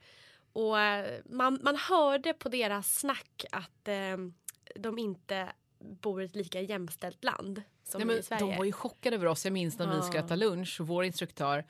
Och 0.53 0.79
eh, 0.79 1.19
man, 1.25 1.59
man 1.63 1.75
hörde 1.75 2.33
på 2.33 2.49
deras 2.49 2.93
snack 2.99 3.45
att 3.51 3.87
eh, 3.87 4.17
de 4.75 4.99
inte 4.99 5.51
bor 5.79 6.21
i 6.21 6.25
ett 6.25 6.35
lika 6.35 6.61
jämställt 6.61 7.23
land 7.23 7.61
som 7.83 8.01
Nej, 8.01 8.07
vi 8.15 8.19
i 8.19 8.23
Sverige. 8.23 8.45
de 8.51 8.57
var 8.57 8.65
ju 8.65 8.71
chockade 8.71 9.15
över 9.15 9.25
oss. 9.25 9.45
Jag 9.45 9.51
minns 9.53 9.79
när 9.79 9.87
vi 9.87 9.95
Ja. 9.95 10.01
skulle 10.01 10.19
äta 10.19 10.35
lunch 10.35 10.77
vår 10.79 11.03
instruktör, 11.03 11.65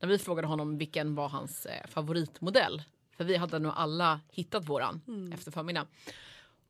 när 0.00 0.08
vi 0.08 0.18
frågade 0.18 0.48
honom 0.48 0.78
vilken 0.78 1.14
var 1.14 1.28
hans 1.28 1.66
eh, 1.66 1.86
favoritmodell. 1.86 2.82
För 3.16 3.24
vi 3.24 3.36
hade 3.36 3.58
nog 3.58 3.72
alla 3.76 4.20
hittat 4.30 4.64
våran 4.68 5.00
Mm. 5.08 5.32
efter 5.32 5.50
förmiddagen. 5.50 5.86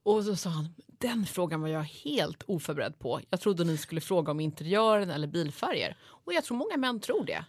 Och 0.02 0.24
så 0.24 0.36
sa 0.36 0.50
han, 0.50 0.68
den 0.86 1.26
frågan 1.26 1.60
var 1.60 1.68
jag 1.68 1.82
helt 1.82 2.42
oförberedd 2.46 2.98
på. 2.98 3.20
Jag 3.30 3.40
trodde 3.40 3.64
ni 3.64 3.76
skulle 3.76 4.00
fråga 4.00 4.30
om 4.30 4.40
interiören 4.40 5.10
eller 5.10 5.26
bilfärger. 5.26 5.96
Och 6.02 6.32
jag 6.32 6.44
tror 6.44 6.56
många 6.56 6.76
män 6.76 7.00
tror 7.00 7.24
det. 7.24 7.44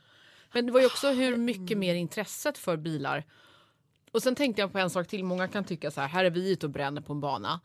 Men 0.55 0.65
det 0.65 0.71
var 0.71 0.79
ju 0.79 0.85
också 0.85 1.11
hur 1.11 1.37
mycket 1.37 1.77
mer 1.77 1.95
intresset 1.95 2.57
för 2.57 2.77
bilar. 2.77 3.23
Och 4.11 4.23
sen 4.23 4.35
tänkte 4.35 4.61
jag 4.61 4.71
på 4.71 4.79
en 4.79 4.89
sak 4.89 5.07
till. 5.07 5.23
Många 5.23 5.47
kan 5.47 5.63
tycka 5.63 5.91
så 5.91 6.01
här, 6.01 6.07
här 6.07 6.25
är 6.25 6.29
vi 6.29 6.51
ute 6.51 6.65
och 6.65 6.69
bränner 6.69 7.01
på 7.01 7.13
en 7.13 7.21
bana. 7.21 7.61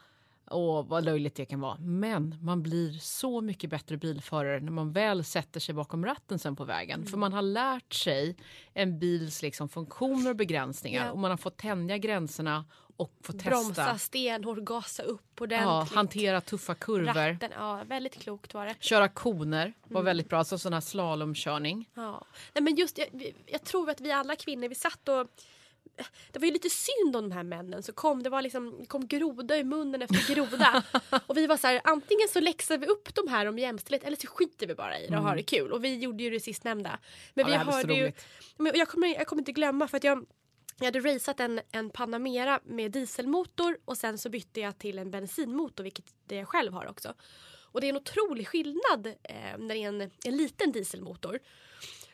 Och 0.51 0.89
vad 0.89 1.05
löjligt 1.05 1.35
det 1.35 1.45
kan 1.45 1.61
vara. 1.61 1.77
Men 1.79 2.37
man 2.43 2.63
blir 2.63 2.93
så 2.93 3.41
mycket 3.41 3.71
bättre 3.71 3.97
bilförare 3.97 4.61
när 4.61 4.73
man 4.73 4.93
väl 4.93 5.25
sätter 5.25 5.61
sig 5.61 5.75
bakom 5.75 6.05
ratten 6.07 6.39
sen 6.39 6.57
på 6.57 6.65
vägen. 6.65 7.07
För 7.07 7.17
man 7.17 7.33
har 7.33 7.43
lärt 7.43 7.95
sig 7.95 8.37
en 8.75 8.99
bils 8.99 9.43
liksom 9.43 9.69
funktioner 9.69 10.31
och 10.31 10.37
begränsningar. 10.37 11.07
Ja. 11.07 11.13
Och 11.13 11.19
man 11.19 11.31
har 11.31 11.39
fått 11.39 11.57
tänja 11.57 11.99
gränserna 11.99 12.65
och 12.97 13.13
Bromsa 13.45 13.69
testa. 13.69 13.99
stenhårt, 13.99 14.59
gasa 14.59 15.03
upp 15.03 15.23
Ja, 15.39 15.43
ordentligt. 15.45 15.95
hantera 15.95 16.41
tuffa 16.41 16.75
kurvor. 16.75 17.15
Ratten, 17.15 17.51
ja, 17.59 17.81
väldigt 17.87 18.15
klokt 18.23 18.55
var 18.55 18.67
det. 18.67 18.75
Köra 18.81 19.09
koner 19.09 19.63
Mm. 19.65 19.75
var 19.85 20.03
väldigt 20.03 20.29
bra. 20.29 20.39
Alltså 20.39 20.59
sån 20.59 20.73
här 20.73 20.81
slalomkörning. 20.81 21.89
Ja. 21.95 22.25
Nej, 22.55 22.63
men 22.63 22.75
just, 22.75 22.99
jag, 22.99 23.09
jag 23.47 23.65
tror 23.65 23.91
att 23.91 24.01
vi 24.01 24.13
alla 24.13 24.37
kvinnor, 24.37 24.69
vi 24.69 24.75
satt 24.75 25.09
och 25.09 25.27
det 26.33 26.39
var 26.39 26.47
ju 26.47 26.53
lite 26.53 26.71
synd 26.71 27.17
om 27.17 27.29
de 27.29 27.35
här 27.35 27.43
männen. 27.43 27.83
Så 27.83 27.93
kom, 27.93 28.23
det 28.23 28.31
var 28.31 28.43
liksom, 28.43 28.87
kom 28.87 29.07
groda 29.07 29.57
i 29.57 29.65
munnen 29.65 30.03
efter 30.03 30.35
groda. 30.35 30.83
och 31.27 31.37
vi 31.37 31.47
var 31.47 31.57
så 31.57 31.67
här, 31.67 31.81
antingen 31.85 32.29
så 32.29 32.41
läxar 32.41 32.79
vi 32.79 32.87
upp 32.87 33.15
de 33.15 33.29
här 33.29 33.47
om 33.47 33.59
jämställdhet 33.59 34.05
eller 34.05 34.17
så 34.17 34.27
skiter 34.27 34.67
vi 34.67 34.75
bara 34.75 34.99
i 34.99 35.07
det 35.07 35.17
och 35.17 35.23
har 35.23 35.37
det 35.37 35.43
kul. 35.43 35.73
Och 35.73 35.85
vi 35.85 35.99
gjorde 35.99 36.23
ju 36.23 36.31
det 36.31 36.41
sistnämnda. 36.41 36.99
Men 37.35 37.47
Mm. 37.51 37.61
Ja, 37.61 37.65
vi 37.67 37.73
hörde 37.73 37.95
ju, 37.95 38.13
men 38.57 38.73
jag, 38.75 38.89
kommer, 38.89 39.09
jag 39.09 39.27
kommer 39.27 39.41
inte 39.41 39.53
glömma 39.53 39.89
för 39.89 39.97
att 39.97 40.05
jag 40.05 40.27
jag 40.81 40.87
hade 40.87 41.01
raceat 41.01 41.41
en, 41.41 41.61
en 41.73 41.91
Panamera 41.91 42.61
med 42.65 42.93
dieselmotor 42.93 43.79
och 43.85 43.97
sen 43.97 44.19
så 44.19 44.29
bytte 44.29 44.61
jag 44.61 44.79
till 44.79 44.99
en 44.99 45.11
bensinmotor 45.11 45.85
vilket 45.85 46.05
jag 46.29 46.49
själv 46.49 46.73
har 46.73 46.87
också. 46.87 47.15
Och 47.73 47.81
det 47.81 47.87
är 47.87 47.89
en 47.89 47.97
otrolig 47.97 48.49
skillnad 48.49 49.07
eh, 49.07 49.59
när 49.59 49.75
det 49.75 49.83
är 49.83 49.89
en, 49.89 50.01
en 50.01 50.37
liten 50.37 50.73
dieselmotor. 50.73 51.39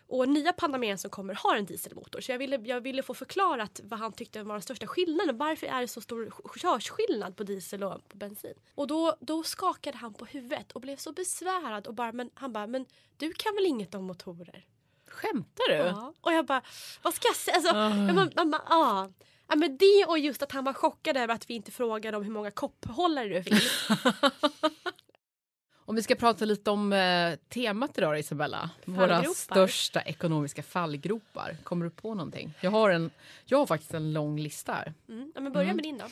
Och 0.09 0.29
nya 0.29 0.53
Panameran 0.53 0.99
som 0.99 1.11
kommer 1.11 1.35
har 1.35 1.57
en 1.57 1.67
dieselmotor. 1.67 2.21
Så 2.21 2.33
jag 2.33 2.39
ville, 2.39 2.57
jag 2.57 2.81
ville 2.81 3.03
få 3.03 3.15
förklarat 3.15 3.81
vad 3.85 3.99
han 3.99 4.13
tyckte 4.13 4.43
var 4.43 4.55
den 4.55 4.63
största 4.63 4.87
skillnaden. 4.87 5.39
Varför 5.39 5.67
är 5.67 5.81
det 5.81 5.89
så 5.89 6.01
stor 6.01 6.33
körsskillnad 6.59 7.37
på 7.37 7.43
diesel 7.45 7.83
och 7.85 8.09
på 8.09 8.17
bensin? 8.17 8.55
Och 8.75 8.87
då, 8.87 9.17
då 9.21 9.43
skakade 9.43 9.97
han 9.99 10.15
på 10.15 10.25
huvudet 10.25 10.73
och 10.73 10.81
blev 10.81 10.97
så 10.97 11.13
besvärad 11.13 11.87
och 11.87 11.95
bara, 11.95 12.13
men, 12.13 12.31
han 12.35 12.53
bara, 12.53 12.67
men 12.67 12.87
du 13.17 13.33
kan 13.33 13.55
väl 13.55 13.67
inget 13.67 13.95
om 13.95 14.05
motorer? 14.05 14.65
Skämtar 15.09 15.69
du? 15.69 15.75
Ja. 15.75 16.13
Och 16.21 16.33
jag 16.33 16.47
bara, 16.47 16.63
vad 17.03 17.15
ska 17.15 17.29
jag 17.29 17.37
säga? 17.37 17.57
Alltså, 17.57 17.73
Ah. 17.75 18.07
jag 18.07 18.15
bara, 18.17 18.31
man, 18.35 18.51
bara, 18.51 18.63
ah. 18.67 19.09
Ja, 19.49 19.57
men 19.57 19.77
det 19.77 20.05
och 20.09 20.19
just 20.19 20.43
att 20.43 20.53
han 20.53 20.65
var 20.65 20.73
chockad 20.73 21.17
över 21.17 21.35
att 21.35 21.51
vi 21.51 21.55
inte 21.55 21.71
frågade 21.71 22.17
om 22.17 22.23
hur 22.25 22.33
många 22.33 22.51
kopphållare 22.51 23.29
det 23.29 23.43
finns. 23.43 23.89
Om 25.89 25.97
vi 25.97 26.03
ska 26.03 26.15
prata 26.15 26.45
lite 26.45 26.71
om 26.71 26.93
eh, 26.93 27.35
temat 27.49 27.99
idag 27.99 28.19
Isabella. 28.19 28.71
Våra 28.85 29.23
största 29.25 30.03
ekonomiska 30.03 30.63
fallgropar. 30.63 31.57
Kommer 31.65 31.85
du 31.85 31.91
på 31.91 32.15
någonting? 32.15 32.55
Jag 32.61 32.71
har, 32.71 32.91
en, 32.91 33.11
jag 33.45 33.59
har 33.59 33.67
faktiskt 33.67 33.95
en 33.95 34.13
lång 34.13 34.39
lista 34.41 34.73
här. 34.73 34.95
Mm. 35.09 35.33
Ja, 35.35 35.41
men 35.41 35.53
börja 35.53 35.65
Mm. 35.65 35.77
med 35.77 35.83
din 35.85 35.99
då. 35.99 36.05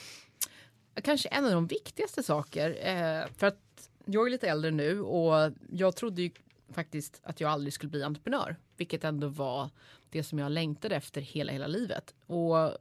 Kanske 1.02 1.28
en 1.28 1.44
av 1.44 1.50
de 1.50 1.66
viktigaste 1.66 2.22
saker. 2.22 2.70
Eh, 2.70 3.26
för 3.36 3.46
att 3.46 3.90
jag 4.04 4.26
är 4.26 4.30
lite 4.30 4.48
äldre 4.48 4.70
nu 4.70 5.00
och 5.00 5.52
jag 5.72 5.96
trodde 5.96 6.22
ju 6.22 6.30
faktiskt 6.72 7.20
att 7.22 7.40
jag 7.40 7.50
aldrig 7.50 7.72
skulle 7.72 7.90
bli 7.90 8.02
entreprenör. 8.02 8.56
Vilket 8.76 9.04
ändå 9.04 9.28
var 9.28 9.70
det 10.10 10.24
som 10.24 10.38
jag 10.38 10.52
längtade 10.52 10.96
efter 10.96 11.20
hela, 11.20 11.52
hela 11.52 11.66
livet. 11.66 12.14
Och 12.26 12.76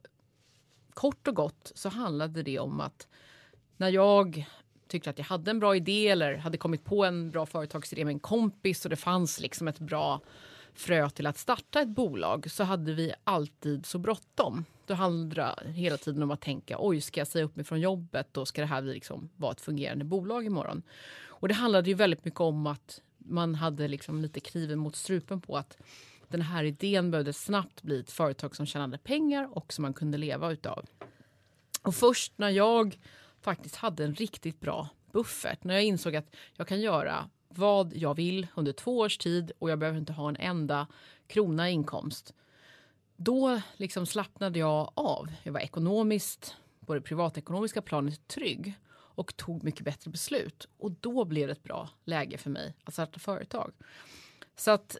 kort 0.93 1.27
och 1.27 1.35
gott 1.35 1.71
så 1.75 1.89
handlade 1.89 2.43
det 2.43 2.59
om 2.59 2.81
att 2.81 3.07
när 3.77 3.89
jag 3.89 4.45
tyckte 4.93 5.09
att 5.09 5.17
jag 5.17 5.25
hade 5.25 5.51
en 5.51 5.59
bra 5.59 5.75
idé 5.75 6.07
eller 6.07 6.35
hade 6.35 6.57
kommit 6.57 6.85
på 6.85 7.05
en 7.05 7.31
bra 7.31 7.45
företagsidé 7.45 8.05
med 8.05 8.11
en 8.11 8.19
kompis 8.19 8.85
och 8.85 8.89
det 8.89 8.95
fanns 8.95 9.39
liksom 9.39 9.67
ett 9.67 9.79
bra 9.79 10.21
frö 10.73 11.09
till 11.09 11.27
att 11.27 11.37
starta 11.37 11.81
ett 11.81 11.87
bolag 11.89 12.51
så 12.51 12.63
hade 12.63 12.93
vi 12.93 13.13
alltid 13.23 13.85
så 13.85 13.97
bråttom. 13.97 14.65
Det 14.85 14.93
handlade 14.93 15.71
hela 15.71 15.97
tiden 15.97 16.23
om 16.23 16.31
att 16.31 16.41
tänka 16.41 16.75
oj, 16.79 17.01
ska 17.01 17.19
jag 17.19 17.27
säga 17.27 17.45
upp 17.45 17.55
mig 17.55 17.65
från 17.65 17.79
jobbet 17.79 18.37
och 18.37 18.47
ska 18.47 18.61
det 18.61 18.67
här 18.67 18.81
liksom 18.81 19.29
vara 19.35 19.51
ett 19.51 19.61
fungerande 19.61 20.05
bolag 20.05 20.45
imorgon? 20.45 20.83
Och 21.25 21.47
det 21.47 21.53
handlade 21.53 21.89
ju 21.89 21.95
väldigt 21.95 22.25
mycket 22.25 22.41
om 22.41 22.67
att 22.67 23.01
man 23.17 23.55
hade 23.55 23.87
liksom 23.87 24.21
lite 24.21 24.39
kniven 24.39 24.79
mot 24.79 24.95
strupen 24.95 25.41
på 25.41 25.57
att 25.57 25.77
den 26.27 26.41
här 26.41 26.63
idén 26.63 27.11
behövde 27.11 27.33
snabbt 27.33 27.81
bli 27.81 27.99
ett 27.99 28.11
företag 28.11 28.55
som 28.55 28.65
tjänade 28.65 28.97
pengar 28.97 29.57
och 29.57 29.73
som 29.73 29.81
man 29.81 29.93
kunde 29.93 30.17
leva 30.17 30.51
utav. 30.51 30.85
Och 31.81 31.95
först 31.95 32.33
när 32.37 32.49
jag 32.49 32.97
faktiskt 33.43 33.75
hade 33.75 34.03
en 34.03 34.15
riktigt 34.15 34.59
bra 34.59 34.89
buffert, 35.11 35.63
när 35.63 35.73
jag 35.73 35.83
insåg 35.83 36.15
att 36.15 36.35
jag 36.53 36.67
kan 36.67 36.81
göra 36.81 37.29
vad 37.49 37.93
jag 37.95 38.15
vill 38.15 38.47
under 38.55 38.73
två 38.73 38.97
års 38.97 39.17
tid 39.17 39.51
och 39.59 39.69
jag 39.69 39.79
behöver 39.79 39.99
inte 39.99 40.13
ha 40.13 40.29
en 40.29 40.35
enda 40.35 40.87
krona 41.27 41.69
i 41.69 41.73
inkomst. 41.73 42.33
Då 43.15 43.61
liksom 43.77 44.05
slappnade 44.05 44.59
jag 44.59 44.91
av. 44.93 45.31
Jag 45.43 45.53
var 45.53 45.59
ekonomiskt, 45.59 46.55
på 46.85 46.93
det 46.93 47.01
privatekonomiska 47.01 47.81
planet, 47.81 48.27
trygg 48.27 48.73
och 48.91 49.37
tog 49.37 49.63
mycket 49.63 49.85
bättre 49.85 50.11
beslut. 50.11 50.67
Och 50.77 50.91
då 50.91 51.25
blev 51.25 51.47
det 51.47 51.51
ett 51.51 51.63
bra 51.63 51.89
läge 52.05 52.37
för 52.37 52.49
mig 52.49 52.75
att 52.83 52.93
starta 52.93 53.19
företag. 53.19 53.71
Så 54.55 54.71
att 54.71 54.97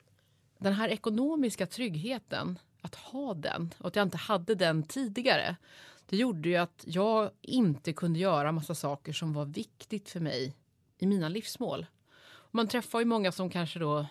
den 0.58 0.74
här 0.74 0.90
ekonomiska 0.90 1.68
tryggheten, 1.68 2.60
att 2.82 2.96
ha 2.96 3.34
den 3.34 3.74
och 3.78 3.88
att 3.88 3.96
jag 3.96 4.04
inte 4.04 4.18
hade 4.18 4.56
den 4.56 4.84
tidigare, 4.84 5.56
det 6.06 6.18
gjorde 6.18 6.50
ju 6.50 6.56
att 6.56 6.84
jag 6.88 7.32
inte 7.42 7.94
kunde 7.94 8.20
göra 8.20 8.52
massa 8.52 8.76
saker 8.76 9.14
som 9.14 9.34
var 9.34 9.46
viktigt 9.46 10.10
för 10.10 10.20
mig 10.20 10.56
i 10.98 11.06
mina 11.06 11.30
livsmål. 11.30 11.86
Man 12.52 12.68
träffar 12.68 13.00
ju 13.00 13.06
många 13.06 13.32
som 13.32 13.50
kanske 13.50 13.80
då, 13.80 14.06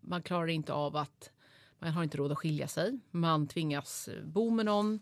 man 0.00 0.22
klarar 0.22 0.46
inte 0.46 0.72
av 0.72 0.96
att, 0.96 1.30
man 1.78 1.92
har 1.92 2.02
inte 2.02 2.18
råd 2.18 2.32
att 2.32 2.38
skilja 2.38 2.68
sig, 2.68 2.98
man 3.10 3.46
tvingas 3.46 4.08
eh, 4.08 4.24
bo 4.24 4.50
med 4.50 4.66
någon, 4.66 5.00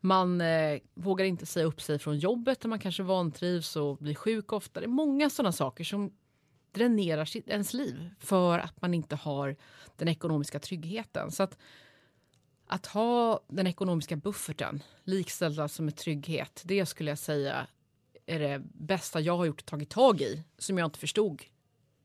man 0.00 0.40
eh, 0.40 0.78
vågar 0.94 1.24
inte 1.24 1.46
säga 1.46 1.66
upp 1.66 1.82
sig 1.82 1.98
från 1.98 2.18
jobbet 2.18 2.60
där 2.60 2.68
man 2.68 2.78
kanske 2.78 3.02
vantrivs 3.02 3.76
och 3.76 3.96
blir 3.96 4.14
sjuk 4.14 4.52
ofta. 4.52 4.80
Det 4.80 4.86
är 4.86 4.88
många 4.88 5.30
sådana 5.30 5.52
saker 5.52 5.84
som 5.84 6.12
dränerar 6.72 7.24
sitt, 7.24 7.48
ens 7.48 7.74
liv 7.74 8.10
för 8.18 8.58
att 8.58 8.80
man 8.82 8.94
inte 8.94 9.16
har 9.16 9.56
den 9.96 10.08
ekonomiska 10.08 10.58
tryggheten. 10.58 11.30
Så 11.30 11.42
att, 11.42 11.58
att 12.66 12.86
ha 12.86 13.40
den 13.48 13.66
ekonomiska 13.66 14.16
bufferten 14.16 14.82
likställda 15.04 15.68
som 15.68 15.84
med 15.84 15.96
trygghet, 15.96 16.62
det 16.64 16.86
skulle 16.86 17.10
jag 17.10 17.18
säga 17.18 17.66
är 18.26 18.38
det 18.38 18.62
bästa 18.74 19.20
jag 19.20 19.36
har 19.36 19.44
gjort 19.44 19.60
och 19.60 19.66
tagit 19.66 19.90
tag 19.90 20.20
i 20.20 20.42
som 20.58 20.78
jag 20.78 20.86
inte 20.86 20.98
förstod 20.98 21.42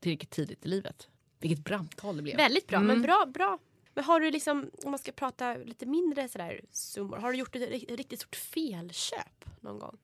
tillräckligt 0.00 0.30
tidigt 0.30 0.66
i 0.66 0.68
livet. 0.68 1.08
Vilket 1.38 1.64
brandtal 1.64 2.16
det 2.16 2.22
blev. 2.22 2.36
Väldigt 2.36 2.66
bra, 2.66 2.78
men 2.80 2.90
Mm. 2.90 3.02
bra, 3.02 3.26
bra. 3.34 3.58
Men 3.94 4.04
har 4.04 4.20
du 4.20 4.30
liksom, 4.30 4.70
om 4.84 4.90
man 4.90 4.98
ska 4.98 5.12
prata 5.12 5.54
lite 5.54 5.86
mindre 5.86 6.28
sådär 6.28 6.60
summor, 6.70 7.16
har 7.16 7.32
du 7.32 7.38
gjort 7.38 7.56
ett 7.56 7.62
ri- 7.70 7.96
riktigt 7.96 8.20
stort 8.20 8.36
felköp 8.36 9.44
någon 9.60 9.78
gång? 9.78 9.96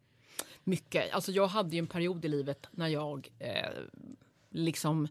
Mycket. 0.65 1.13
Alltså 1.13 1.33
jag 1.33 1.47
hade 1.47 1.77
ju 1.77 1.79
en 1.79 1.87
period 1.87 2.25
i 2.25 2.29
livet 2.29 2.67
när 2.71 2.89
jag 2.89 3.29
eh, 3.39 3.71
liksom 4.51 5.09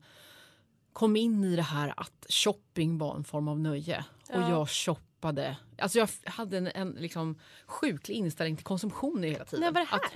kom 0.95 1.15
in 1.15 1.43
i 1.43 1.55
det 1.55 1.61
här 1.61 1.93
att 1.97 2.25
shopping 2.29 2.97
var 2.97 3.15
en 3.15 3.23
form 3.23 3.47
av 3.47 3.59
nöje. 3.59 4.05
Och 4.29 4.41
Ja. 4.41 4.49
jag 4.49 4.69
shoppade. 4.69 5.57
Alltså 5.77 5.99
jag 5.99 6.09
hade 6.25 6.57
en, 6.57 6.67
en 6.67 6.89
liksom 6.91 7.39
sjuklig 7.65 8.15
inställning 8.15 8.55
till 8.55 8.65
konsumtion 8.65 9.23
hela 9.23 9.45
tiden. 9.45 9.59
När 9.59 9.71
var 9.71 9.81
det 9.81 9.87
här? 9.87 9.97
Att, 9.97 10.11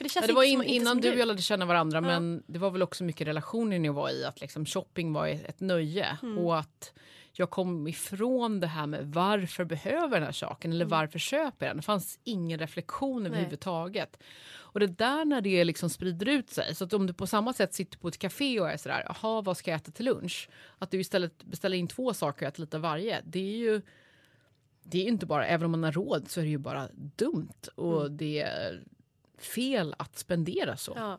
För 0.00 0.04
det 0.04 0.10
känns 0.10 0.26
det 0.26 0.32
var 0.32 0.42
in, 0.42 0.62
innan 0.62 1.00
du 1.00 1.12
och 1.12 1.18
jag 1.18 1.28
lärde 1.28 1.42
känna 1.42 1.66
varandra 1.66 1.96
Ja. 1.96 2.00
men 2.00 2.42
det 2.46 2.58
var 2.58 2.70
väl 2.70 2.82
också 2.82 3.04
mycket 3.04 3.26
relationen 3.26 3.84
jag 3.84 3.92
var 3.92 4.10
i. 4.10 4.24
Att 4.24 4.40
liksom 4.40 4.66
shopping 4.66 5.12
var 5.12 5.26
ett, 5.26 5.60
nöje. 5.60 6.18
Mm. 6.22 6.38
Och 6.38 6.58
att 6.58 6.92
jag 7.32 7.50
kom 7.50 7.88
ifrån 7.88 8.60
det 8.60 8.66
här 8.66 8.86
med 8.86 9.06
varför 9.06 9.64
behöver 9.64 10.00
jag 10.00 10.10
den 10.10 10.22
här 10.22 10.32
saken 10.32 10.72
eller 10.72 10.84
varför 10.84 11.18
köper 11.18 11.66
jag 11.66 11.70
den. 11.70 11.76
Det 11.76 11.82
fanns 11.82 12.18
ingen 12.24 12.58
reflektion 12.58 13.26
överhuvudtaget. 13.26 14.16
Och 14.52 14.80
det 14.80 14.86
där 14.86 15.24
när 15.24 15.40
det 15.40 15.64
liksom 15.64 15.90
sprider 15.90 16.28
ut 16.28 16.50
sig, 16.50 16.74
så 16.74 16.84
att 16.84 16.92
om 16.92 17.06
du 17.06 17.12
på 17.12 17.26
samma 17.26 17.52
sätt 17.52 17.74
sitter 17.74 17.98
på 17.98 18.08
ett 18.08 18.18
café 18.18 18.60
och 18.60 18.70
är 18.70 18.76
sådär, 18.76 19.04
jaha 19.06 19.40
vad 19.40 19.56
ska 19.56 19.70
jag 19.70 19.80
äta 19.80 19.92
till 19.92 20.04
lunch? 20.04 20.48
Att 20.78 20.90
du 20.90 21.00
istället 21.00 21.44
beställer 21.44 21.76
in 21.76 21.88
två 21.88 22.14
saker 22.14 22.46
och 22.46 22.48
äter 22.48 22.60
lite 22.60 22.76
av 22.76 22.82
varje. 22.82 23.20
Det 23.24 23.38
är 23.38 23.56
ju 23.56 23.82
det 24.82 24.98
är 24.98 25.08
inte 25.08 25.26
bara, 25.26 25.46
även 25.46 25.64
om 25.64 25.70
man 25.70 25.84
har 25.84 25.92
råd 25.92 26.30
så 26.30 26.40
är 26.40 26.44
det 26.44 26.50
ju 26.50 26.58
bara 26.58 26.88
dumt 26.94 27.68
och 27.74 28.10
det 28.10 28.40
är 28.40 28.82
fel 29.42 29.94
att 29.98 30.18
spendera 30.18 30.76
så. 30.76 30.92
Ja, 30.96 31.18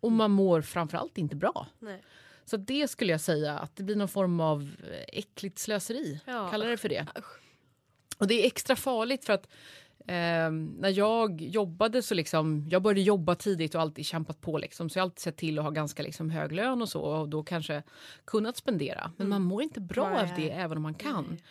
Och 0.00 0.12
man 0.12 0.30
mår 0.30 0.62
framförallt 0.62 1.18
inte 1.18 1.36
bra. 1.36 1.66
nej. 1.78 2.02
Så 2.44 2.56
det 2.56 2.88
skulle 2.88 3.12
jag 3.12 3.20
säga 3.20 3.58
att 3.58 3.76
det 3.76 3.82
blir 3.82 3.96
någon 3.96 4.08
form 4.08 4.40
av 4.40 4.70
eh, 4.92 5.18
äckligt 5.18 5.58
slöseri. 5.58 6.20
Ja. 6.26 6.48
Kallar 6.50 6.66
det 6.66 6.76
för 6.76 6.88
det. 6.88 7.06
Och 8.18 8.26
det 8.26 8.42
är 8.42 8.46
extra 8.46 8.76
farligt 8.76 9.24
för 9.24 9.32
att 9.32 9.46
eh, 9.98 10.50
när 10.78 10.88
jag 10.98 11.40
jobbade 11.40 12.02
så 12.02 12.14
liksom, 12.14 12.66
jag 12.70 12.82
började 12.82 13.00
jobba 13.00 13.34
tidigt 13.34 13.74
och 13.74 13.80
alltid 13.80 14.06
kämpat 14.06 14.40
på 14.40 14.58
liksom, 14.58 14.90
så 14.90 14.98
jag 14.98 15.02
har 15.02 15.06
alltid 15.06 15.20
sett 15.20 15.36
till 15.36 15.58
att 15.58 15.64
ha 15.64 15.70
ganska 15.70 16.02
liksom 16.02 16.30
hög 16.30 16.52
lön 16.52 16.82
och 16.82 16.88
så 16.88 17.00
och 17.02 17.28
då 17.28 17.42
kanske 17.42 17.82
kunnat 18.24 18.56
spendera. 18.56 19.12
Men 19.16 19.28
man 19.28 19.42
mår 19.42 19.62
inte 19.62 19.80
bra 19.80 20.06
av 20.20 20.26
det 20.36 20.50
även 20.50 20.76
om 20.76 20.82
man 20.82 20.94
kan. 20.94 21.26
Nej. 21.30 21.42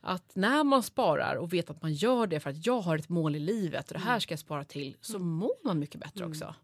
Att 0.00 0.36
när 0.36 0.64
man 0.64 0.82
sparar 0.82 1.36
och 1.36 1.52
vet 1.52 1.70
att 1.70 1.82
man 1.82 1.92
gör 1.92 2.26
det 2.26 2.40
för 2.40 2.50
att 2.50 2.66
jag 2.66 2.80
har 2.80 2.98
ett 2.98 3.08
mål 3.08 3.36
i 3.36 3.38
livet 3.38 3.88
och 3.88 3.94
det 3.94 4.04
här 4.04 4.18
ska 4.20 4.32
jag 4.32 4.38
spara 4.38 4.64
till 4.64 4.96
så 5.00 5.18
mår 5.18 5.66
man 5.66 5.78
mycket 5.78 6.00
bättre 6.00 6.26
också. 6.26 6.54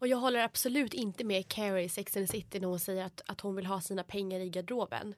Och 0.00 0.08
jag 0.08 0.16
håller 0.16 0.40
absolut 0.40 0.94
inte 0.94 1.24
med 1.24 1.48
Carrie 1.48 1.84
i 1.84 1.88
Sex 1.88 2.16
and 2.16 2.26
the 2.26 2.32
City 2.32 2.60
när 2.60 2.68
hon 2.68 2.80
säger 2.80 3.04
att, 3.04 3.22
att 3.26 3.40
hon 3.40 3.54
vill 3.54 3.66
ha 3.66 3.80
sina 3.80 4.04
pengar 4.04 4.40
i 4.40 4.50
garderoben. 4.50 5.14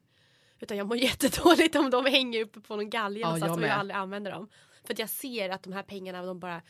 Utan 0.61 0.76
jag 0.76 0.87
mår 0.87 0.97
jättedåligt 1.09 1.76
om 1.76 1.90
de 1.90 2.06
hänger 2.06 2.40
uppe 2.42 2.61
på 2.61 2.76
någon 2.76 2.90
galge 2.90 3.21
Ja, 3.21 3.26
någonstans 3.26 3.50
jag 3.50 3.59
och 3.59 3.64
jag 3.64 3.78
aldrig 3.78 3.97
använder 3.97 4.30
dem. 4.30 4.49
För 4.85 4.92
att 4.92 4.99
jag 4.99 5.09
ser 5.09 5.50
att 5.50 5.62
de 5.62 5.73
här 5.73 5.82
pengarna 5.82 6.23
de 6.23 6.40
bara, 6.40 6.62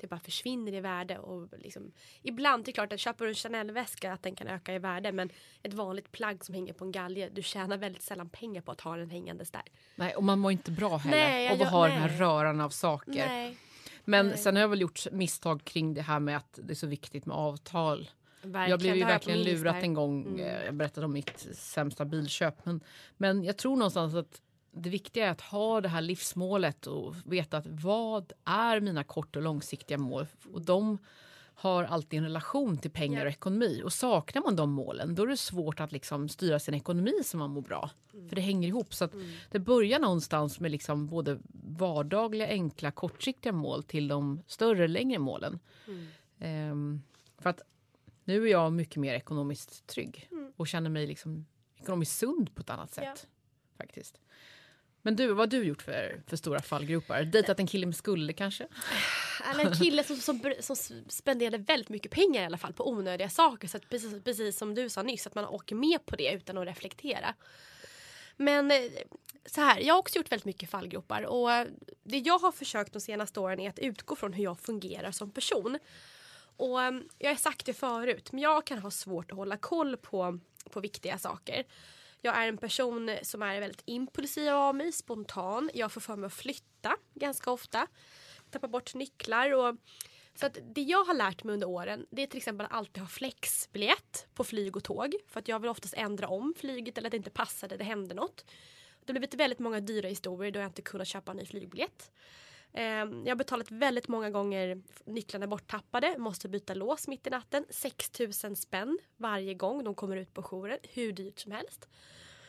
det 0.00 0.06
bara 0.06 0.20
försvinner 0.20 0.74
i 0.74 0.80
värde. 0.80 1.18
Och 1.18 1.48
liksom, 1.58 1.92
ibland, 2.22 2.64
det 2.64 2.70
är 2.70 2.72
klart 2.72 2.92
att 2.92 3.00
köper 3.00 3.24
du 3.24 3.28
en 3.30 3.34
Chanel-väska 3.34 4.12
att 4.12 4.22
den 4.22 4.34
kan 4.34 4.46
öka 4.46 4.74
i 4.74 4.78
värde. 4.78 5.12
Men 5.12 5.30
ett 5.62 5.74
vanligt 5.74 6.12
plagg 6.12 6.44
som 6.44 6.54
hänger 6.54 6.72
på 6.72 6.84
en 6.84 6.92
galge, 6.92 7.28
du 7.32 7.42
tjänar 7.42 7.76
väldigt 7.76 8.02
sällan 8.02 8.28
pengar 8.28 8.62
på 8.62 8.72
att 8.72 8.80
ha 8.80 8.96
den 8.96 9.10
hängandes 9.10 9.50
där. 9.50 9.62
Nej, 9.96 10.14
och 10.14 10.24
man 10.24 10.38
mår 10.38 10.52
inte 10.52 10.70
bra 10.70 10.96
heller 10.96 11.16
Nej, 11.16 11.52
av 11.52 11.62
att 11.62 11.70
ha 11.70 11.88
den 11.88 11.98
här 11.98 12.08
röran 12.18 12.60
av 12.60 12.70
saker. 12.70 13.26
Nej, 13.26 13.56
Men 14.04 14.26
nej. 14.26 14.38
sen 14.38 14.56
har 14.56 14.60
jag 14.60 14.68
väl 14.68 14.80
gjort 14.80 15.06
misstag 15.12 15.64
kring 15.64 15.94
det 15.94 16.02
här 16.02 16.20
med 16.20 16.36
att 16.36 16.58
det 16.62 16.72
är 16.72 16.74
så 16.74 16.86
viktigt 16.86 17.26
med 17.26 17.36
avtal. 17.36 18.10
verkligen. 18.42 18.70
jag 18.70 18.78
blev 18.80 18.96
ju 18.96 19.04
verkligen 19.04 19.42
lurat 19.42 19.82
en 19.82 19.94
gång. 19.94 20.26
Mm. 20.26 20.40
eh, 20.40 20.64
Jag 20.64 20.74
berättade 20.74 21.04
om 21.06 21.12
mitt 21.12 21.38
sämsta 21.54 22.04
bilköp. 22.04 22.64
Men, 22.64 22.80
men 23.16 23.44
jag 23.44 23.56
tror 23.56 23.76
någonstans 23.76 24.14
att 24.14 24.42
det 24.72 24.90
viktiga 24.90 25.26
är 25.26 25.30
att 25.30 25.40
ha 25.40 25.80
det 25.80 25.88
här 25.88 26.00
livsmålet 26.02 26.86
och 26.86 27.14
veta 27.24 27.56
att 27.56 27.66
vad 27.66 28.32
är 28.44 28.80
mina 28.80 29.04
kort 29.04 29.36
och 29.36 29.42
långsiktiga 29.42 29.98
mål? 29.98 30.26
Och 30.52 30.64
de 30.64 30.98
har 31.54 31.84
alltid 31.84 32.18
en 32.18 32.24
relation 32.24 32.78
till 32.78 32.90
pengar 32.90 33.26
och 33.26 33.30
ekonomi. 33.32 33.82
Och 33.84 33.92
saknar 33.92 34.42
man 34.42 34.56
de 34.56 34.70
målen 34.72 35.14
då 35.14 35.22
är 35.22 35.26
det 35.26 35.36
svårt 35.36 35.80
att 35.80 35.92
liksom 35.92 36.28
styra 36.28 36.58
sin 36.58 36.74
ekonomi 36.74 37.12
så 37.24 37.36
man 37.36 37.50
mår 37.50 37.62
bra. 37.62 37.90
Mm. 38.14 38.28
För 38.28 38.36
det 38.36 38.42
hänger 38.42 38.68
ihop. 38.68 38.94
Så 38.94 39.04
att 39.04 39.14
det 39.50 39.58
börjar 39.58 39.98
någonstans 39.98 40.60
med 40.60 40.70
liksom 40.70 41.06
både 41.06 41.38
vardagliga, 41.52 42.46
enkla, 42.46 42.90
kortsiktiga 42.90 43.52
mål 43.52 43.82
till 43.82 44.08
de 44.08 44.42
större, 44.46 44.88
längre 44.88 45.18
målen. 45.18 45.58
Mm. 45.86 46.06
Ehm, 46.38 47.02
för 47.38 47.50
att 47.50 47.60
nu 48.24 48.42
är 48.46 48.50
jag 48.50 48.72
mycket 48.72 48.96
mer 48.96 49.14
ekonomiskt 49.14 49.86
trygg 49.86 50.28
Mm. 50.32 50.52
och 50.56 50.68
känner 50.68 50.90
mig 50.90 51.06
liksom 51.06 51.46
ekonomiskt 51.76 52.18
sund 52.18 52.54
på 52.54 52.60
ett 52.60 52.70
annat 52.70 52.92
sätt. 52.92 53.04
Ja. 53.04 53.28
faktiskt. 53.76 54.20
Men 55.02 55.16
du, 55.16 55.26
vad 55.26 55.38
har 55.38 55.46
du 55.46 55.64
gjort 55.64 55.82
för, 55.82 56.22
för 56.26 56.36
stora 56.36 56.62
fallgropar? 56.62 57.22
Dejtat 57.22 57.60
en 57.60 57.66
kille 57.66 57.86
med 57.86 57.96
skulder 57.96 58.34
kanske? 58.34 58.66
Eller 59.50 59.64
en 59.64 59.74
kille 59.74 60.04
som, 60.04 60.16
som, 60.16 60.54
som 60.60 60.76
spenderade 61.08 61.58
väldigt 61.58 61.88
mycket 61.88 62.10
pengar 62.10 62.42
i 62.42 62.44
alla 62.44 62.58
fall 62.58 62.72
på 62.72 62.90
onödiga 62.90 63.28
saker. 63.28 63.68
Så 63.68 63.78
precis, 63.78 64.24
precis 64.24 64.58
som 64.58 64.74
du 64.74 64.88
sa 64.88 65.02
nyss, 65.02 65.26
att 65.26 65.34
man 65.34 65.44
åker 65.44 65.74
med 65.76 66.06
på 66.06 66.16
det 66.16 66.32
utan 66.32 66.58
att 66.58 66.66
reflektera. 66.66 67.34
Men 68.36 68.70
eh, 68.70 68.82
så 69.46 69.60
här, 69.60 69.80
jag 69.80 69.94
har 69.94 69.98
också 69.98 70.18
gjort 70.18 70.32
väldigt 70.32 70.44
mycket 70.44 70.70
fallgropar 70.70 71.22
och 71.22 71.52
eh, 71.52 71.66
det 72.02 72.18
jag 72.18 72.38
har 72.38 72.52
försökt 72.52 72.92
de 72.92 73.00
senaste 73.00 73.40
åren 73.40 73.60
är 73.60 73.68
att 73.68 73.78
utgå 73.78 74.16
från 74.16 74.32
hur 74.32 74.44
jag 74.44 74.60
fungerar 74.60 75.12
som 75.12 75.30
person. 75.30 75.78
Och 76.56 76.78
um, 76.78 77.08
jag 77.18 77.30
har 77.30 77.36
sagt 77.36 77.66
det 77.66 77.74
förut, 77.74 78.32
men 78.32 78.42
jag 78.42 78.66
kan 78.66 78.78
ha 78.78 78.90
svårt 78.90 79.30
att 79.30 79.36
hålla 79.36 79.56
koll 79.56 79.96
på, 79.96 80.38
på 80.70 80.80
viktiga 80.80 81.18
saker. 81.18 81.64
Jag 82.22 82.36
är 82.36 82.48
en 82.48 82.58
person 82.58 83.18
som 83.22 83.42
är 83.42 83.60
väldigt 83.60 83.82
impulsiv 83.84 84.48
av 84.48 84.74
mig, 84.74 84.92
spontan. 84.92 85.70
Jag 85.74 85.92
får 85.92 86.00
för 86.00 86.16
mig 86.16 86.26
att 86.26 86.34
flytta 86.34 86.96
ganska 87.14 87.50
ofta. 87.50 87.86
Tappar 88.50 88.68
bort 88.68 88.94
nycklar 88.94 89.54
och 89.54 89.76
så 90.34 90.46
att 90.46 90.58
det 90.74 90.82
jag 90.82 91.04
har 91.04 91.14
lärt 91.14 91.44
mig 91.44 91.54
under 91.54 91.68
åren 91.68 92.06
det 92.10 92.22
är 92.22 92.26
till 92.26 92.36
exempel 92.36 92.66
att 92.66 92.72
alltid 92.72 93.02
ha 93.02 93.08
flexbiljett 93.08 94.26
på 94.34 94.44
flyg 94.44 94.76
och 94.76 94.84
tåg. 94.84 95.14
För 95.28 95.40
att 95.40 95.48
jag 95.48 95.58
vill 95.58 95.70
oftast 95.70 95.94
ändra 95.94 96.28
om 96.28 96.54
flyget 96.58 96.98
eller 96.98 97.06
att 97.08 97.10
det 97.10 97.16
inte 97.16 97.30
passade, 97.30 97.76
det 97.76 97.84
hände 97.84 98.14
något. 98.14 98.44
Det 99.04 99.12
har 99.12 99.18
blivit 99.18 99.34
väldigt 99.34 99.58
många 99.58 99.80
dyra 99.80 100.08
historier 100.08 100.52
då 100.52 100.60
jag 100.60 100.66
inte 100.66 100.82
kunnat 100.82 101.08
köpa 101.08 101.30
en 101.30 101.36
ny 101.36 101.46
flygbiljett. 101.46 102.10
Ehm, 102.72 103.22
jag 103.24 103.30
har 103.30 103.36
betalat 103.36 103.70
väldigt 103.70 104.08
många 104.08 104.30
gånger 104.30 104.82
nycklarna 105.04 105.46
borttappade, 105.46 106.18
måste 106.18 106.48
byta 106.48 106.74
lås 106.74 107.08
mitt 107.08 107.26
i 107.26 107.30
natten. 107.30 107.64
6000 107.70 108.56
spänn 108.56 108.98
varje 109.16 109.54
gång 109.54 109.84
de 109.84 109.94
kommer 109.94 110.16
ut 110.16 110.34
på 110.34 110.42
jouren, 110.42 110.78
hur 110.82 111.12
dyrt 111.12 111.38
som 111.38 111.52
helst. 111.52 111.88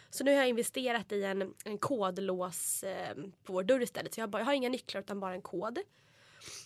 Så 0.09 0.23
nu 0.23 0.31
har 0.31 0.37
jag 0.37 0.49
investerat 0.49 1.11
i 1.11 1.23
en, 1.23 1.53
en 1.65 1.77
kodlås 1.77 2.83
eh, 2.83 3.15
på 3.43 3.53
vår 3.53 3.63
dörr 3.63 3.81
istället. 3.81 4.13
Så 4.13 4.19
jag, 4.21 4.29
bara, 4.29 4.39
jag 4.39 4.45
har 4.45 4.53
inga 4.53 4.69
nycklar 4.69 5.01
utan 5.01 5.19
bara 5.19 5.33
en 5.33 5.41
kod. 5.41 5.79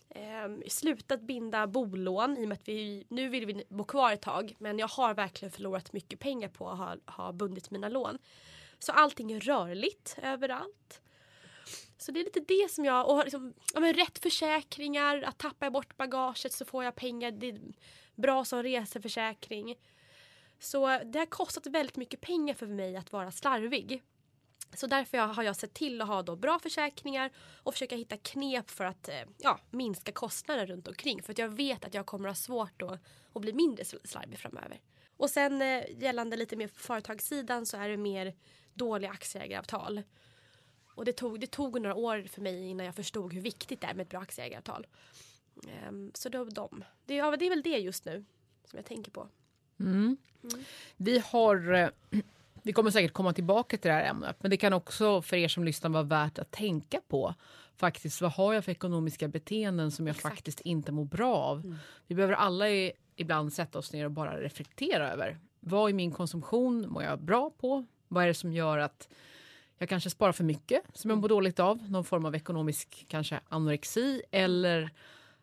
Eh, 0.10 0.68
slutat 0.68 1.22
binda 1.22 1.68
bolån 1.68 2.38
i 2.38 2.44
och 2.44 2.48
med 2.48 2.56
att 2.56 2.68
vi 2.68 3.06
nu 3.10 3.30
vill 3.30 3.46
vi 3.46 3.66
bo 3.70 3.84
kvar 3.84 4.14
ett 4.14 4.22
tag. 4.22 4.56
Men 4.60 4.80
jag 4.80 4.88
har 4.88 5.14
verkligen 5.14 5.52
förlorat 5.52 5.94
mycket 5.94 6.20
pengar 6.20 6.50
på 6.50 6.70
att 6.70 6.78
ha, 6.78 6.96
ha 7.06 7.32
bundit 7.32 7.72
mina 7.72 7.90
lån. 7.90 8.18
Så 8.80 8.92
allting 8.92 9.32
är 9.32 9.40
rörligt 9.40 10.18
överallt. 10.22 11.02
Så 12.06 12.12
det 12.12 12.20
är 12.20 12.24
lite 12.24 12.40
det 12.40 12.72
som 12.72 12.86
jag, 12.86 13.10
och 13.10 13.24
liksom, 13.24 13.54
ja, 13.74 13.80
men 13.80 13.94
rätt 13.94 14.20
försäkringar, 14.20 15.22
att 15.22 15.38
tappar 15.38 15.66
jag 15.66 15.74
bort 15.74 15.98
bagaget 15.98 16.54
så 16.54 16.66
får 16.66 16.84
jag 16.84 16.96
pengar. 16.96 17.32
Det 17.32 17.50
är 17.50 17.60
bra 18.16 18.46
som 18.46 18.64
reseförsäkring. 18.64 19.76
Så 20.60 21.00
det 21.06 21.20
har 21.20 21.26
kostat 21.26 21.68
väldigt 21.68 21.98
mycket 21.98 22.22
pengar 22.22 22.54
för 22.54 22.68
mig 22.68 22.98
att 22.98 23.12
vara 23.12 23.32
slarvig. 23.32 24.04
Så 24.74 24.88
därför 24.88 25.18
har 25.18 25.44
jag 25.44 25.56
sett 25.56 25.74
till 25.74 26.02
att 26.02 26.08
ha 26.08 26.22
då 26.22 26.36
bra 26.36 26.60
försäkringar 26.60 27.32
och 27.64 27.74
försöka 27.74 27.96
hitta 27.96 28.18
knep 28.18 28.72
för 28.72 28.86
att 28.86 29.10
eh, 29.10 29.22
ja, 29.38 29.60
minska 29.72 30.12
kostnader 30.12 30.66
runt 30.66 30.88
omkring. 30.88 31.24
För 31.24 31.32
att 31.32 31.38
jag 31.38 31.50
vet 31.50 31.86
att 31.86 31.94
jag 31.94 32.06
kommer 32.06 32.28
ha 32.28 32.36
svårt 32.36 32.80
då 32.80 32.98
att 33.34 33.42
bli 33.42 33.54
mindre 33.54 33.86
slarvig 33.86 34.40
framöver. 34.40 34.80
Och 35.18 35.30
sen 35.30 35.62
eh, 35.62 35.84
gällande 35.98 36.38
lite 36.38 36.56
mer 36.56 36.68
företagssidan 36.68 37.66
så 37.66 37.78
är 37.78 37.90
det 37.90 37.98
mer 37.98 38.36
dåliga 38.74 39.12
aktieägaravtal. 39.12 40.04
Och 40.96 41.06
det 41.06 41.14
tog, 41.14 41.40
det 41.40 41.48
tog 41.48 41.82
några 41.82 41.96
år 41.96 42.28
för 42.30 42.42
mig 42.42 42.68
innan 42.68 42.86
jag 42.86 42.96
förstod 42.96 43.34
hur 43.34 43.42
viktigt 43.42 43.82
det 43.82 43.88
är 43.88 43.94
med 43.94 44.04
ett 44.04 44.10
bra 44.10 44.20
aktieägaravtal. 44.20 44.88
Um, 45.90 46.12
så 46.14 46.30
då 46.30 46.46
de. 46.46 46.84
Det, 47.06 47.16
ja, 47.16 47.38
det 47.38 47.46
är 47.46 47.50
väl 47.50 47.62
det 47.62 47.78
just 47.78 48.06
nu 48.06 48.26
som 48.66 48.78
jag 48.78 48.86
tänker 48.86 49.12
på. 49.12 49.28
Mm. 49.80 50.18
Mm. 50.44 50.66
Vi 50.98 51.20
har 51.20 51.74
eh, 51.74 51.90
vi 52.64 52.74
kommer 52.74 52.92
säkert 52.92 53.14
komma 53.14 53.34
tillbaka 53.34 53.78
till 53.78 53.90
det 53.90 53.96
här 53.96 54.10
ämnet, 54.10 54.36
men 54.40 54.52
det 54.52 54.58
kan 54.58 54.74
också 54.74 55.22
för 55.22 55.38
er 55.38 55.48
som 55.48 55.64
lyssnar 55.64 55.90
vara 55.90 56.04
värt 56.04 56.40
att 56.40 56.52
tänka 56.52 57.02
på. 57.08 57.34
Faktiskt, 57.78 58.22
vad 58.22 58.32
har 58.32 58.54
jag 58.54 58.66
för 58.66 58.72
ekonomiska 58.72 59.28
beteenden 59.28 59.92
som 59.92 60.08
jag 60.08 60.16
Exakt. 60.16 60.36
faktiskt 60.36 60.62
inte 60.62 60.92
mår 60.92 61.06
bra 61.06 61.36
av? 61.36 61.60
Mm. 61.60 61.76
Vi 62.08 62.16
behöver 62.16 62.34
alla 62.34 62.70
i, 62.70 62.92
ibland 63.16 63.54
sätta 63.54 63.80
oss 63.80 63.94
ner 63.94 64.06
och 64.06 64.12
bara 64.12 64.42
reflektera 64.42 65.12
över. 65.12 65.38
Vad 65.60 65.90
i 65.90 65.94
min 65.94 66.12
konsumtion 66.12 66.86
mår 66.90 67.04
jag 67.04 67.20
bra 67.20 67.50
på? 67.50 67.86
Vad 68.08 68.24
är 68.24 68.28
det 68.28 68.34
som 68.34 68.52
gör 68.54 68.78
att 68.78 69.10
jag 69.78 69.90
kanske 69.90 70.10
sparar 70.10 70.32
för 70.32 70.44
mycket 70.44 70.82
som 70.94 71.10
jag 71.10 71.20
mår 71.20 71.30
dåligt 71.30 71.60
av? 71.60 71.92
Någon 71.92 72.04
form 72.04 72.26
av 72.26 72.36
ekonomisk 72.36 73.06
kanske 73.08 73.40
anorexi 73.50 74.22
eller 74.32 74.92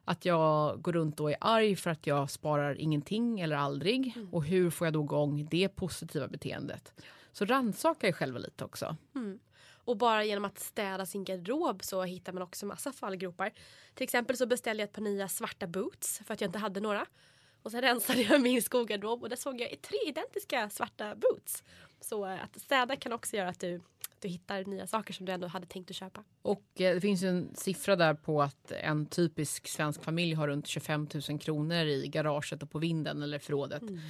att 0.05 0.25
jag 0.25 0.83
går 0.83 0.93
runt 0.93 1.21
och 1.21 1.31
är 1.31 1.37
arg 1.41 1.77
för 1.77 1.91
att 1.91 2.07
jag 2.07 2.31
sparar 2.31 2.81
ingenting 2.81 3.41
eller 3.41 3.57
aldrig. 3.57 4.13
Mm. 4.17 4.35
Och 4.35 4.45
hur 4.45 4.71
får 4.71 4.87
jag 4.87 4.95
då 4.95 5.03
igång 5.03 5.49
det 5.51 5.69
positiva 5.69 6.29
beteendet? 6.29 6.93
Så 7.33 7.45
rannsaka 7.45 8.09
er 8.09 8.13
själva 8.13 8.39
lite 8.39 8.65
också. 8.65 8.97
Mm. 9.15 9.39
Och 9.85 9.97
bara 9.97 10.25
genom 10.25 10.45
att 10.45 10.59
städa 10.59 11.07
sin 11.07 11.25
garderob 11.25 11.85
så 11.85 12.03
hittar 12.03 12.33
man 12.33 12.43
också 12.43 12.67
massa 12.67 12.93
fallgropar. 12.93 13.53
Till 13.95 14.05
exempel 14.05 14.37
så 14.37 14.47
beställde 14.47 14.83
jag 14.83 14.89
ett 14.89 14.95
par 14.95 15.03
nya 15.03 15.29
svarta 15.29 15.67
boots 15.67 16.21
för 16.27 16.35
att 16.35 16.41
jag 16.41 16.49
inte 16.49 16.59
hade 16.59 16.81
några. 16.81 17.07
Och 17.63 17.71
sen 17.71 17.81
rensade 17.81 18.23
jag 18.23 18.41
min 18.41 18.63
skogarderob 18.63 19.23
och 19.23 19.29
där 19.29 19.37
såg 19.37 19.61
jag 19.61 19.83
tre 19.83 19.99
identiska 20.07 20.71
svarta 20.71 21.15
boots. 21.15 21.63
Så 22.01 22.27
eh, 22.27 22.45
att 22.45 22.61
städa 22.61 22.97
kan 22.97 23.13
också 23.13 23.37
göra 23.37 23.49
att 23.49 23.61
du 23.61 23.81
du 24.23 24.29
hittar 24.29 24.65
nya 24.65 24.87
saker 24.87 25.15
som 25.15 25.27
du 25.27 25.33
ändå 25.33 25.47
hade 25.47 25.67
tänkt 25.67 25.91
att 25.91 25.97
köpa. 25.97 26.25
Och 26.43 26.65
eh, 26.75 26.95
det 26.95 27.01
finns 27.01 27.23
ju 27.23 27.29
en 27.29 27.55
siffra 27.55 27.97
där 27.97 28.15
på 28.15 28.43
att 28.43 28.73
en 28.73 29.07
typisk 29.07 29.69
svensk 29.69 30.03
familj 30.03 30.35
har 30.35 30.49
runt 30.49 30.67
25 30.67 31.09
000 31.29 31.39
kronor 31.39 31.85
i 31.85 32.09
garaget 32.09 32.63
och 32.63 32.71
på 32.71 32.79
vinden 32.79 33.23
eller 33.23 33.39
förrådet. 33.39 33.83
Mm. 33.83 34.01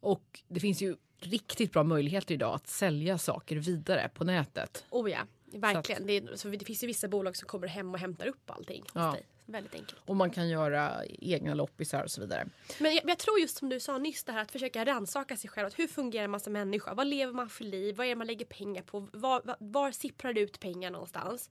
Och 0.00 0.42
det 0.48 0.60
finns 0.60 0.82
ju 0.82 0.96
riktigt 1.18 1.72
bra 1.72 1.82
möjligheter 1.82 2.34
idag 2.34 2.54
att 2.54 2.68
sälja 2.68 3.18
saker 3.18 3.56
vidare 3.56 4.10
på 4.14 4.24
nätet. 4.24 4.84
Oh 4.90 5.10
ja, 5.10 5.20
verkligen. 5.44 6.02
Att, 6.02 6.06
det, 6.06 6.16
är, 6.16 6.36
så 6.36 6.48
det 6.48 6.64
finns 6.64 6.82
ju 6.82 6.86
vissa 6.86 7.08
bolag 7.08 7.36
som 7.36 7.48
kommer 7.48 7.66
hem 7.66 7.94
och 7.94 8.00
hämtar 8.00 8.26
upp 8.26 8.50
allting 8.50 8.84
ja. 8.94 9.06
hos 9.06 9.14
dig. 9.14 9.26
Väldigt 9.50 9.74
enkelt. 9.74 10.00
Och 10.04 10.16
man 10.16 10.30
kan 10.30 10.48
göra 10.48 11.04
egna 11.06 11.54
loppisar 11.54 12.02
och 12.02 12.10
så 12.10 12.20
vidare. 12.20 12.48
Men 12.78 12.94
jag, 12.94 13.04
jag, 13.04 13.18
tror 13.18 13.38
just 13.38 13.56
som 13.56 13.68
du 13.68 13.80
sa 13.80 13.98
nyss 13.98 14.24
det 14.24 14.32
här 14.32 14.42
att 14.42 14.52
försöka 14.52 14.84
rannsaka 14.84 15.36
sig 15.36 15.50
själv. 15.50 15.70
Hur 15.76 15.88
fungerar 15.88 16.28
man 16.28 16.40
som 16.40 16.52
människa? 16.52 16.94
Vad 16.94 17.06
lever 17.06 17.32
man 17.32 17.48
för 17.48 17.64
liv? 17.64 17.96
Vad 17.96 18.06
är 18.06 18.08
det 18.08 18.16
man 18.16 18.26
lägger 18.26 18.44
pengar 18.46 18.82
på? 18.82 19.00
Var, 19.12 19.42
var, 19.44 19.56
var 19.60 19.92
sipprar 19.92 20.32
det 20.32 20.40
ut 20.40 20.60
pengar 20.60 20.90
någonstans? 20.90 21.50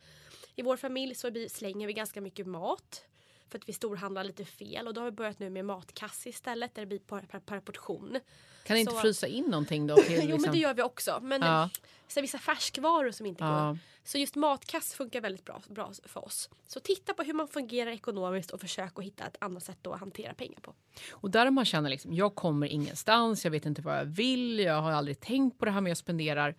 I 0.56 0.62
vår 0.62 0.78
familj 0.78 1.16
så 1.16 1.48
slänger 1.50 1.88
vi 1.88 1.94
ganska 1.94 2.22
mycket 2.22 2.48
mat 2.48 3.06
för 3.50 3.58
att 3.58 3.70
vi 3.70 3.74
storhandlar 3.74 4.24
lite 4.24 4.46
fel 4.46 4.88
och 4.88 4.94
då 4.94 5.02
har 5.02 5.06
vi 5.06 5.12
börjat 5.12 5.40
nu 5.40 5.50
med 5.50 5.66
matkasse 5.66 6.30
istället 6.30 6.76
där 6.76 6.82
det 6.82 6.86
blir 6.86 7.00
per, 7.00 7.22
per, 7.22 7.40
per 7.40 7.60
portion. 7.60 8.20
Kan 8.64 8.74
ni 8.74 8.80
inte 8.80 8.94
så... 8.94 9.00
frysa 9.00 9.28
in 9.28 9.46
någonting 9.46 9.88
då? 9.88 9.96
Till, 10.02 10.10
liksom... 10.12 10.30
jo 10.30 10.38
men 10.38 10.52
det 10.52 10.58
gör 10.58 10.74
vi 10.74 10.82
också. 10.82 11.20
Men 11.22 11.42
ja. 11.42 11.70
så 12.08 12.22
vissa 12.22 12.38
färskvaror 12.38 13.12
som 13.12 13.26
inte 13.26 13.44
ja. 13.44 13.68
går. 13.70 13.78
Så 14.04 14.18
just 14.18 14.36
matkass 14.36 14.94
funkar 14.94 15.22
väldigt 15.22 15.46
bra, 15.46 15.62
bra 15.68 15.92
för 16.06 16.26
oss. 16.26 16.50
Så 16.68 16.80
titta 16.80 17.14
på 17.14 17.24
hur 17.24 17.34
man 17.34 17.48
fungerar 17.48 17.92
ekonomiskt 17.92 18.52
och 18.52 18.62
försök 18.62 19.00
att 19.00 19.06
hitta 19.06 19.26
ett 19.26 19.38
annat 19.40 19.64
sätt 19.64 19.88
att 19.88 20.00
hantera 20.00 20.34
pengar 20.34 20.60
på. 20.62 20.74
Och 21.12 21.32
där 21.32 21.52
man 21.52 21.66
känner 21.66 21.90
liksom, 21.90 22.14
jag 22.14 22.36
kommer 22.36 22.68
ingenstans, 22.68 23.44
jag 23.44 23.52
vet 23.52 23.66
inte 23.66 23.82
vad 23.82 23.98
jag 23.98 24.06
vill, 24.06 24.60
jag 24.60 24.82
har 24.82 24.92
aldrig 24.92 25.20
tänkt 25.20 25.60
på 25.60 25.66
det 25.66 25.72
här 25.72 25.82
med 25.82 25.90
jag 25.90 25.98
spenderar. 25.98 26.56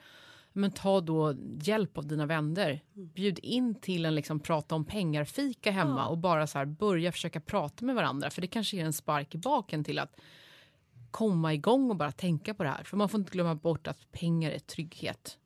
Men 0.58 0.70
ta 0.70 1.00
då 1.00 1.34
hjälp 1.62 1.98
av 1.98 2.06
dina 2.06 2.26
vänner. 2.26 2.82
Mm. 2.96 3.08
Bjud 3.14 3.38
in 3.42 3.74
till 3.74 4.04
en 4.04 4.14
liksom 4.14 4.40
prata 4.40 4.74
om 4.74 4.84
pengar-fika 4.84 5.70
hemma 5.70 6.00
ja. 6.00 6.06
och 6.06 6.18
bara 6.18 6.46
så 6.46 6.58
här 6.58 6.66
börja 6.66 7.12
försöka 7.12 7.40
prata 7.40 7.84
med 7.84 7.94
varandra. 7.94 8.30
För 8.30 8.40
det 8.40 8.46
kanske 8.46 8.76
ger 8.76 8.84
en 8.84 8.92
spark 8.92 9.34
i 9.34 9.38
baken 9.38 9.84
till 9.84 9.98
att 9.98 10.20
komma 11.10 11.54
igång 11.54 11.90
och 11.90 11.96
bara 11.96 12.12
tänka 12.12 12.54
på 12.54 12.62
det 12.62 12.68
här. 12.68 12.84
För 12.84 12.96
man 12.96 13.08
får 13.08 13.20
inte 13.20 13.32
glömma 13.32 13.54
bort 13.54 13.86
att 13.86 14.12
pengar 14.12 14.50
är 14.50 14.58
trygghet. 14.58 15.38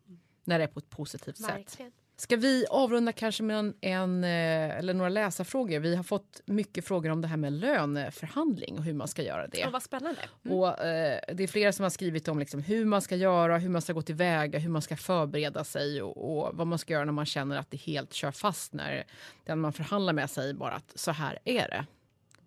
När 0.44 0.58
det 0.58 0.64
är 0.64 0.68
på 0.68 0.78
ett 0.78 0.90
positivt 0.90 1.40
Verkligen. 1.40 1.90
sätt. 1.90 2.01
Ska 2.16 2.36
vi 2.36 2.66
avrunda 2.70 3.12
kanske 3.12 3.42
med 3.42 3.58
en, 3.58 3.74
en, 3.80 4.24
eh, 4.24 4.78
eller 4.78 4.94
några 4.94 5.08
läsarfrågor? 5.08 5.78
Vi 5.78 5.96
har 5.96 6.02
fått 6.02 6.40
mycket 6.44 6.84
frågor 6.84 7.10
om 7.10 7.20
det 7.20 7.28
här 7.28 7.36
med 7.36 7.52
löneförhandling 7.52 8.78
och 8.78 8.84
hur 8.84 8.94
man 8.94 9.08
ska 9.08 9.22
göra 9.22 9.46
det. 9.48 9.58
Ja, 9.58 9.70
vad 9.70 9.82
spännande. 9.82 10.20
Mm. 10.44 10.56
Och, 10.56 10.84
eh, 10.84 11.20
det 11.34 11.42
är 11.42 11.46
flera 11.46 11.72
som 11.72 11.82
har 11.82 11.90
skrivit 11.90 12.28
om 12.28 12.38
liksom 12.38 12.62
hur 12.62 12.84
man 12.84 13.02
ska 13.02 13.16
göra, 13.16 13.58
hur 13.58 13.68
man 13.68 13.82
ska 13.82 13.92
gå 13.92 14.02
tillväga, 14.02 14.58
hur 14.58 14.70
man 14.70 14.82
ska 14.82 14.96
förbereda 14.96 15.64
sig 15.64 16.02
och, 16.02 16.38
och, 16.38 16.56
vad 16.56 16.66
man 16.66 16.78
ska 16.78 16.92
göra 16.92 17.04
när 17.04 17.12
man 17.12 17.26
känner 17.26 17.56
att 17.56 17.70
det 17.70 17.76
helt 17.76 18.12
kör 18.12 18.30
fast 18.30 18.72
när 18.72 19.04
den 19.44 19.60
man 19.60 19.72
förhandlar 19.72 20.12
med 20.12 20.30
säger 20.30 20.54
bara 20.54 20.72
att 20.72 20.92
så 20.94 21.10
här 21.10 21.38
är 21.44 21.68
det. 21.68 21.86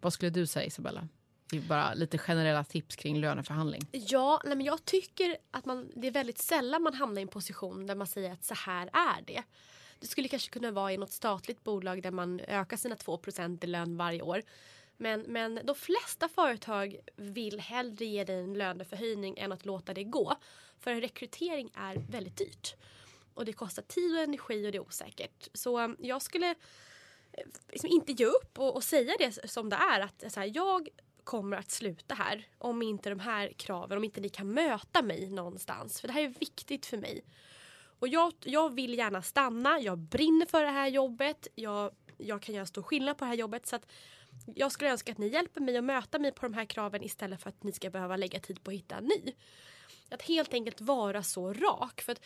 Vad 0.02 0.14
skulle 0.14 0.32
du 0.32 0.48
säga 0.48 0.66
Isabella? 0.66 1.08
Bara 1.52 1.94
lite 1.94 2.18
generella 2.18 2.64
tips 2.64 2.96
kring 2.96 3.20
löneförhandling? 3.20 3.82
Ja, 3.92 4.42
nej 4.46 4.56
men 4.56 4.66
jag 4.66 4.86
tycker 4.86 5.38
att 5.52 5.66
man, 5.66 5.92
det 5.96 6.08
är 6.08 6.12
väldigt 6.12 6.38
sällan 6.38 6.84
man 6.84 6.94
hamnar 6.94 7.20
i 7.20 7.22
en 7.22 7.28
position 7.28 7.88
där 7.88 7.96
man 7.96 8.08
säger 8.08 8.32
att 8.32 8.44
så 8.44 8.54
här 8.54 8.90
är 8.94 9.22
det. 9.28 9.44
Det 10.00 10.08
skulle 10.08 10.28
kanske 10.28 10.50
kunna 10.50 10.72
vara 10.72 10.94
i 10.94 10.98
något 10.98 11.12
statligt 11.12 11.64
bolag 11.64 12.04
där 12.04 12.12
man 12.12 12.40
ökar 12.40 12.78
sina 12.78 12.96
2 12.96 13.20
i 13.62 13.68
lön 13.68 13.98
varje 13.98 14.22
år. 14.22 14.42
Men, 14.98 15.22
men 15.22 15.60
de 15.64 15.76
flesta 15.76 16.30
företag 16.30 16.96
vill 17.16 17.60
hellre 17.60 18.06
ge 18.06 18.24
dig 18.24 18.40
en 18.40 18.54
löneförhöjning 18.54 19.38
än 19.38 19.52
att 19.52 19.66
låta 19.66 19.94
det 19.94 20.04
gå. 20.04 20.36
För 20.80 20.92
en 20.92 21.02
rekrytering 21.02 21.72
är 21.74 21.96
väldigt 22.10 22.38
dyrt. 22.38 22.76
Och 23.34 23.46
det 23.46 23.54
kostar 23.54 23.84
tid 23.84 24.16
och 24.16 24.24
energi 24.24 24.68
och 24.68 24.72
det 24.72 24.78
är 24.78 24.88
osäkert. 24.88 25.50
Så 25.54 25.96
jag 26.00 26.22
skulle 26.22 26.50
eh, 27.32 27.46
liksom 27.70 27.90
inte 27.90 28.12
ge 28.12 28.26
upp 28.26 28.60
och, 28.60 28.76
och, 28.76 28.84
säga 28.84 29.14
det 29.20 29.50
som 29.50 29.70
det 29.70 29.76
är. 29.76 30.00
Att 30.00 30.24
så 30.34 30.40
här, 30.40 30.52
jag 30.54 30.90
kommer 31.26 31.58
att 31.58 31.72
sluta 31.72 32.16
här 32.16 32.48
om 32.58 32.82
inte 32.82 33.10
de 33.10 33.20
här 33.20 33.54
kraven, 33.58 33.98
om 33.98 34.04
inte 34.04 34.22
ni 34.22 34.30
kan 34.30 34.54
möta 34.54 35.02
mig 35.02 35.30
någonstans. 35.30 36.02
För 36.02 36.08
det 36.08 36.14
här 36.14 36.22
är 36.22 36.34
viktigt 36.40 36.86
för 36.86 36.98
mig. 36.98 37.24
Och 38.00 38.08
jag, 38.08 38.34
jag 38.44 38.74
vill 38.74 38.98
gärna 38.98 39.22
stanna, 39.22 39.80
jag 39.80 39.98
brinner 39.98 40.46
för 40.46 40.64
det 40.64 40.70
här 40.70 40.88
jobbet, 40.88 41.48
jag, 41.56 41.92
jag 42.18 42.42
kan 42.42 42.56
göra 42.56 42.66
stor 42.66 42.82
skillnad 42.82 43.18
på 43.18 43.26
det 43.26 43.30
här 43.30 43.38
jobbet. 43.38 43.68
Så 43.68 43.76
att 43.76 43.86
jag 44.56 44.72
skulle 44.72 44.92
önska 44.92 45.12
att 45.12 45.18
ni 45.18 45.28
hjälper 45.28 45.62
mig 45.62 45.78
att 45.78 45.84
möta 45.84 46.20
mig 46.20 46.32
på 46.32 46.46
de 46.46 46.54
här 46.54 46.66
kraven 46.66 47.04
istället 47.04 47.42
för 47.42 47.50
att 47.50 47.64
ni 47.64 47.72
ska 47.72 47.90
behöva 47.90 48.16
lägga 48.16 48.40
tid 48.40 48.64
på 48.64 48.72
att 48.72 48.76
hitta 48.76 48.96
en 48.96 49.04
ny. 49.04 49.34
Att 50.10 50.22
helt 50.22 50.54
enkelt 50.54 50.82
vara 50.82 51.24
så 51.24 51.54
rak. 51.54 52.02
För 52.02 52.12
att 52.12 52.22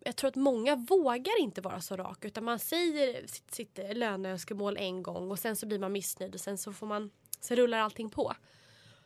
jag 0.00 0.16
tror 0.16 0.28
att 0.28 0.36
många 0.36 0.76
vågar 0.76 1.40
inte 1.40 1.60
vara 1.60 1.80
så 1.80 1.96
rak 1.96 2.24
utan 2.24 2.44
man 2.44 2.58
säger 2.58 3.26
sitt, 3.26 3.54
sitt 3.54 3.78
löneönskemål 3.94 4.76
en 4.76 5.02
gång 5.02 5.30
och 5.30 5.38
sen 5.38 5.56
så 5.56 5.66
blir 5.66 5.78
man 5.78 5.92
missnöjd 5.92 6.34
och 6.34 6.40
sen 6.40 6.58
så 6.58 6.72
får 6.72 6.86
man 6.86 7.10
så 7.46 7.54
rullar 7.54 7.78
allting 7.78 8.10
på. 8.10 8.34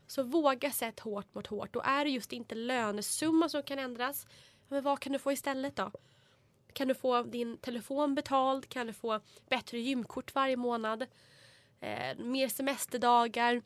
Så 0.06 0.22
våga 0.22 0.70
sätta 0.70 1.02
hårt 1.02 1.34
mot 1.34 1.46
hårt. 1.46 1.72
Då 1.72 1.80
är 1.80 2.04
det 2.04 2.10
just 2.10 2.32
inte 2.32 2.54
lönesumma 2.54 3.48
som 3.48 3.62
kan 3.62 3.78
ändras. 3.78 4.26
Men 4.68 4.82
vad 4.82 5.00
kan 5.00 5.12
du 5.12 5.18
få 5.18 5.32
istället 5.32 5.76
då? 5.76 5.90
Kan 6.72 6.88
du 6.88 6.94
få 6.94 7.22
din 7.22 7.56
telefon 7.56 8.14
betald? 8.14 8.68
Kan 8.68 8.86
du 8.86 8.92
få 8.92 9.20
bättre 9.48 9.78
gymkort 9.78 10.34
varje 10.34 10.56
månad? 10.56 11.06
Eh, 11.80 12.18
mer 12.18 12.48
semesterdagar? 12.48 13.62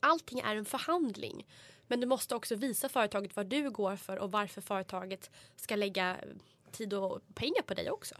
Allting 0.00 0.40
är 0.40 0.56
en 0.56 0.64
förhandling. 0.64 1.46
Men 1.86 2.00
du 2.00 2.06
måste 2.06 2.34
också 2.34 2.54
visa 2.54 2.88
företaget 2.88 3.36
vad 3.36 3.46
du 3.46 3.70
går 3.70 3.96
för 3.96 4.16
och 4.16 4.32
varför 4.32 4.60
företaget 4.60 5.30
ska 5.56 5.76
lägga 5.76 6.16
tid 6.70 6.94
och 6.94 7.20
pengar 7.34 7.62
på 7.62 7.74
dig 7.74 7.90
också. 7.90 8.14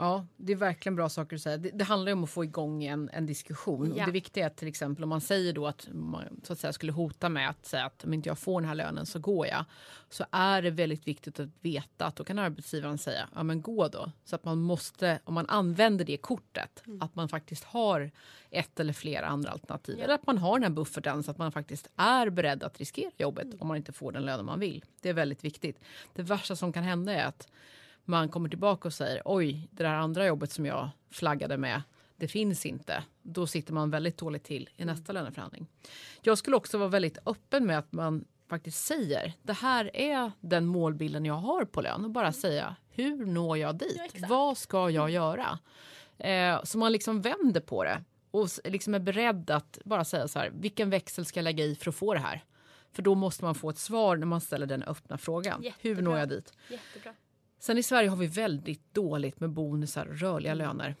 Ja, 0.00 0.26
det 0.36 0.52
är 0.52 0.56
verkligen 0.56 0.96
bra 0.96 1.08
saker 1.08 1.36
att 1.36 1.42
säga. 1.42 1.56
Det, 1.56 1.70
det 1.70 1.84
handlar 1.84 2.12
om 2.12 2.24
att 2.24 2.30
få 2.30 2.44
igång 2.44 2.84
en, 2.84 3.10
en 3.12 3.26
diskussion. 3.26 3.86
Ja. 3.96 4.00
Och 4.02 4.06
det 4.06 4.12
viktiga 4.12 4.46
är 4.46 4.50
till 4.50 4.68
exempel 4.68 5.02
om 5.02 5.08
man 5.08 5.20
säger 5.20 5.52
då 5.52 5.66
att 5.66 5.88
man 5.92 6.40
så 6.42 6.52
att 6.52 6.58
säga, 6.58 6.72
skulle 6.72 6.92
hota 6.92 7.28
med 7.28 7.48
att 7.50 7.66
säga 7.66 7.84
att 7.84 8.04
om 8.04 8.14
inte 8.14 8.28
jag 8.28 8.38
får 8.38 8.60
den 8.60 8.68
här 8.68 8.74
lönen 8.74 9.06
så 9.06 9.18
går 9.18 9.46
jag. 9.46 9.64
Så 10.10 10.24
är 10.30 10.62
det 10.62 10.70
väldigt 10.70 11.06
viktigt 11.08 11.40
att 11.40 11.48
veta 11.60 12.06
att 12.06 12.16
då 12.16 12.24
kan 12.24 12.38
arbetsgivaren 12.38 12.98
säga 12.98 13.28
ja 13.34 13.42
men 13.42 13.62
gå 13.62 13.88
då. 13.88 14.12
Så 14.24 14.34
att 14.36 14.44
man 14.44 14.58
måste, 14.58 15.18
om 15.24 15.34
man 15.34 15.46
använder 15.48 16.04
det 16.04 16.16
kortet, 16.16 16.82
Mm. 16.86 17.02
att 17.02 17.14
man 17.14 17.28
faktiskt 17.28 17.64
har 17.64 18.10
ett 18.50 18.80
eller 18.80 18.92
flera 18.92 19.26
andra 19.26 19.50
alternativ. 19.50 19.94
Ja. 19.98 20.04
Eller 20.04 20.14
att 20.14 20.26
man 20.26 20.38
har 20.38 20.52
den 20.54 20.62
här 20.62 20.70
bufferten 20.70 21.22
så 21.22 21.30
att 21.30 21.38
man 21.38 21.52
faktiskt 21.52 21.88
är 21.96 22.30
beredd 22.30 22.62
att 22.62 22.78
riskera 22.78 23.10
jobbet 23.18 23.44
Mm. 23.44 23.58
om 23.60 23.68
man 23.68 23.76
inte 23.76 23.92
får 23.92 24.12
den 24.12 24.22
lönen 24.24 24.46
man 24.46 24.60
vill. 24.60 24.84
Det 25.00 25.08
är 25.08 25.12
väldigt 25.14 25.44
viktigt. 25.44 25.80
Det 26.14 26.22
värsta 26.22 26.56
som 26.56 26.72
kan 26.72 26.82
hända 26.84 27.12
är 27.12 27.24
att 27.26 27.48
man 28.08 28.28
kommer 28.28 28.48
tillbaka 28.48 28.88
och 28.88 28.94
säger 28.94 29.22
oj, 29.24 29.68
det 29.70 29.82
där 29.82 29.94
andra 29.94 30.26
jobbet 30.26 30.52
som 30.52 30.66
jag 30.66 30.90
flaggade 31.10 31.56
med, 31.56 31.82
det 32.16 32.28
finns 32.28 32.66
inte. 32.66 33.04
Då 33.22 33.46
sitter 33.46 33.72
man 33.72 33.90
väldigt 33.90 34.18
dåligt 34.18 34.44
till 34.44 34.70
i 34.76 34.84
nästa 34.84 35.12
löneförhandling. 35.12 35.66
Jag 36.22 36.38
skulle 36.38 36.56
också 36.56 36.78
vara 36.78 36.88
väldigt 36.88 37.18
öppen 37.26 37.66
med 37.66 37.78
att 37.78 37.92
man 37.92 38.24
faktiskt 38.48 38.86
säger 38.86 39.32
det 39.42 39.52
här 39.52 39.96
är 39.96 40.32
den 40.40 40.66
målbilden 40.66 41.24
jag 41.24 41.34
har 41.34 41.64
på 41.64 41.80
lön 41.80 42.04
och 42.04 42.10
bara 42.10 42.32
säga 42.32 42.76
hur 42.90 43.26
når 43.26 43.58
jag 43.58 43.78
dit? 43.78 44.12
Ja. 44.12 44.26
Vad 44.28 44.58
ska 44.58 44.90
jag 44.90 45.10
göra? 45.10 45.58
Eh, 46.18 46.64
så 46.64 46.78
man 46.78 46.92
liksom 46.92 47.22
vänder 47.22 47.60
på 47.60 47.84
det 47.84 48.04
och 48.30 48.48
liksom 48.64 48.94
är 48.94 48.98
beredd 48.98 49.50
att 49.50 49.78
bara 49.84 50.04
säga 50.04 50.28
så 50.28 50.38
här, 50.38 50.50
vilken 50.54 50.90
växel 50.90 51.24
ska 51.24 51.38
jag 51.38 51.44
lägga 51.44 51.64
i 51.64 51.74
för 51.74 51.90
att 51.90 51.96
få 51.96 52.14
det 52.14 52.20
här? 52.20 52.44
För 52.92 53.02
då 53.02 53.14
måste 53.14 53.44
man 53.44 53.54
få 53.54 53.70
ett 53.70 53.78
svar 53.78 54.16
när 54.16 54.26
man 54.26 54.40
ställer 54.40 54.66
den 54.66 54.82
öppna 54.82 55.18
frågan. 55.18 55.60
Hur 55.62 55.90
Jättebra. 55.90 56.10
når 56.10 56.18
jag 56.18 56.28
dit? 56.28 56.52
Jättebra. 56.70 57.14
Sen 57.58 57.78
i 57.78 57.82
Sverige 57.82 58.08
har 58.08 58.16
vi 58.16 58.26
väldigt 58.26 58.94
dåligt 58.94 59.40
med 59.40 59.50
bonusar 59.50 60.06
och 60.06 60.18
rörliga 60.18 60.54
löner. 60.54 60.94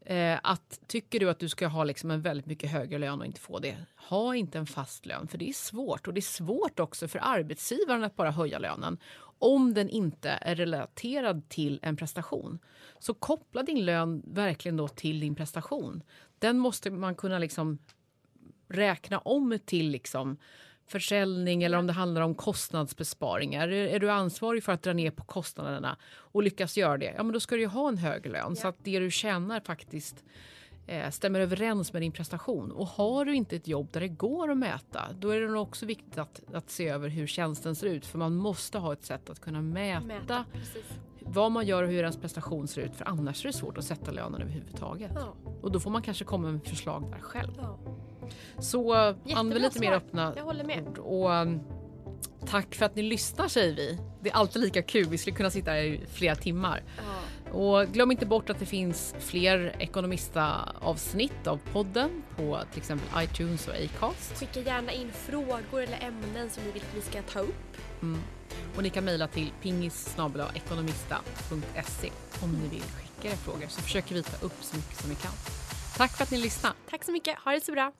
Eh, 0.00 0.38
att, 0.42 0.80
tycker 0.86 1.20
du 1.20 1.30
att 1.30 1.38
du 1.38 1.48
ska 1.48 1.66
ha 1.66 1.84
liksom 1.84 2.10
en 2.10 2.22
väldigt 2.22 2.46
mycket 2.46 2.70
högre 2.70 2.98
lön 2.98 3.20
och 3.20 3.26
inte 3.26 3.40
få 3.40 3.58
det, 3.58 3.76
ha 3.96 4.34
inte 4.34 4.58
en 4.58 4.66
fast 4.66 5.06
lön. 5.06 5.28
För 5.28 5.38
det 5.38 5.48
är 5.48 5.52
svårt. 5.52 6.06
Och 6.06 6.14
det 6.14 6.20
är 6.20 6.22
svårt 6.22 6.80
också 6.80 7.08
för 7.08 7.20
arbetsgivaren 7.22 8.04
att 8.04 8.16
bara 8.16 8.30
höja 8.30 8.58
lönen 8.58 8.98
om 9.38 9.74
den 9.74 9.88
inte 9.88 10.30
är 10.30 10.54
relaterad 10.54 11.48
till 11.48 11.80
en 11.82 11.96
prestation. 11.96 12.58
Så 12.98 13.14
koppla 13.14 13.62
din 13.62 13.84
lön 13.84 14.22
verkligen 14.26 14.76
då 14.76 14.88
till 14.88 15.20
din 15.20 15.34
prestation. 15.34 16.02
Den 16.38 16.58
måste 16.58 16.90
man 16.90 17.14
kunna 17.14 17.38
liksom 17.38 17.78
räkna 18.68 19.18
om 19.18 19.58
till 19.64 19.90
liksom 19.90 20.36
försäljning 20.86 21.62
eller 21.62 21.78
om 21.78 21.86
det 21.86 21.92
handlar 21.92 22.20
om 22.22 22.34
kostnadsbesparingar. 22.34 23.68
Är, 23.68 23.86
är 23.88 23.98
du 24.00 24.10
ansvarig 24.10 24.64
för 24.64 24.72
att 24.72 24.82
dra 24.82 24.92
ner 24.92 25.10
på 25.10 25.24
kostnaderna 25.24 25.96
och 26.16 26.42
lyckas 26.42 26.76
göra 26.76 26.98
det, 26.98 27.14
ja 27.16 27.22
men 27.22 27.32
då 27.32 27.40
ska 27.40 27.54
du 27.54 27.60
ju 27.60 27.68
ha 27.68 27.88
en 27.88 27.98
hög 27.98 28.26
lön 28.26 28.56
så 28.56 28.66
Ja. 28.66 28.68
att 28.68 28.76
det 28.84 28.98
du 28.98 29.10
tjänar 29.10 29.60
faktiskt 29.60 30.24
eh, 30.86 31.10
stämmer 31.10 31.40
överens 31.40 31.92
med 31.92 32.02
din 32.02 32.12
prestation. 32.12 32.70
Och 32.72 32.86
har 32.86 33.24
du 33.24 33.34
inte 33.34 33.56
ett 33.56 33.68
jobb 33.68 33.88
där 33.92 34.00
det 34.00 34.08
går 34.08 34.50
att 34.50 34.58
mäta, 34.58 35.02
då 35.18 35.28
är 35.28 35.40
det 35.40 35.48
nog 35.48 35.62
också 35.62 35.86
viktigt 35.86 36.18
att, 36.18 36.42
att 36.54 36.70
se 36.70 36.88
över 36.88 37.08
hur 37.08 37.26
tjänsten 37.26 37.74
ser 37.76 37.86
ut. 37.86 38.06
För 38.06 38.18
man 38.18 38.34
måste 38.36 38.78
ha 38.78 38.92
ett 38.92 39.04
sätt 39.04 39.30
att 39.30 39.40
kunna 39.40 39.62
mäta, 39.62 40.00
Mäta. 40.06 40.44
Vad 41.26 41.52
man 41.52 41.66
gör 41.66 41.82
och 41.82 41.88
hur 41.88 42.00
ens 42.00 42.16
prestation 42.16 42.68
ser 42.68 42.82
ut. 42.82 42.94
För 42.96 43.08
annars 43.08 43.44
är 43.44 43.48
det 43.48 43.52
svårt 43.52 43.78
att 43.78 43.84
sätta 43.84 44.10
lönen 44.10 44.42
överhuvudtaget. 44.42 45.10
Ja. 45.14 45.34
Och 45.62 45.72
då 45.72 45.80
får 45.80 45.90
man 45.90 46.02
kanske 46.02 46.24
komma 46.24 46.50
med 46.52 46.64
förslag 46.64 47.10
där 47.10 47.18
själv. 47.20 47.52
Ja. 47.56 47.78
Så 48.58 48.94
använd 48.94 49.62
lite 49.62 49.80
mer 49.80 49.86
svar. 49.86 49.96
öppna 49.96 50.32
Jag 50.36 50.44
håller 50.44 50.64
med. 50.64 50.98
Och 50.98 51.30
um, 51.30 51.60
tack 52.46 52.74
för 52.74 52.86
att 52.86 52.96
ni 52.96 53.02
lyssnar 53.02 53.48
säger 53.48 53.76
vi. 53.76 53.98
Det 54.22 54.30
är 54.30 54.34
alltid 54.34 54.62
lika 54.62 54.82
kul. 54.82 55.08
Vi 55.08 55.18
skulle 55.18 55.36
kunna 55.36 55.50
sitta 55.50 55.70
här 55.70 55.78
i 55.78 56.06
flera 56.12 56.34
timmar. 56.34 56.82
Ja. 56.96 57.02
Och 57.52 57.86
glöm 57.86 58.10
inte 58.10 58.26
bort 58.26 58.50
att 58.50 58.58
det 58.58 58.66
finns 58.66 59.14
fler 59.18 59.76
Ekonomista-avsnitt 59.78 61.46
av 61.46 61.60
podden 61.72 62.22
på 62.36 62.60
till 62.72 62.80
exempel 62.80 63.24
iTunes 63.24 63.68
och 63.68 63.74
Acast. 63.74 64.40
Skicka 64.40 64.60
gärna 64.60 64.92
in 64.92 65.12
frågor 65.12 65.82
eller 65.82 65.98
ämnen 66.02 66.50
som 66.50 66.64
ni 66.64 66.70
vill 66.70 66.82
att 66.82 66.96
vi 66.96 67.00
ska 67.00 67.22
ta 67.22 67.38
upp. 67.38 67.76
Mm. 68.02 68.20
Och 68.76 68.82
ni 68.82 68.90
kan 68.90 69.04
mejla 69.04 69.28
till 69.28 69.50
pingis 69.62 70.16
ekonomista.se 70.54 72.10
om 72.42 72.52
ni 72.52 72.68
vill 72.68 72.82
skicka 72.82 73.32
er 73.32 73.36
frågor 73.36 73.66
så 73.68 73.80
försöker 73.80 74.14
vi 74.14 74.22
ta 74.22 74.46
upp 74.46 74.56
så 74.60 74.76
mycket 74.76 74.96
som 74.96 75.10
vi 75.10 75.16
kan. 75.16 75.32
Tack 75.96 76.16
för 76.16 76.24
att 76.24 76.30
ni 76.30 76.38
lyssnade. 76.38 76.74
Tack 76.90 77.04
så 77.04 77.12
mycket. 77.12 77.38
Ha 77.38 77.52
det 77.52 77.64
så 77.64 77.72
bra. 77.72 77.92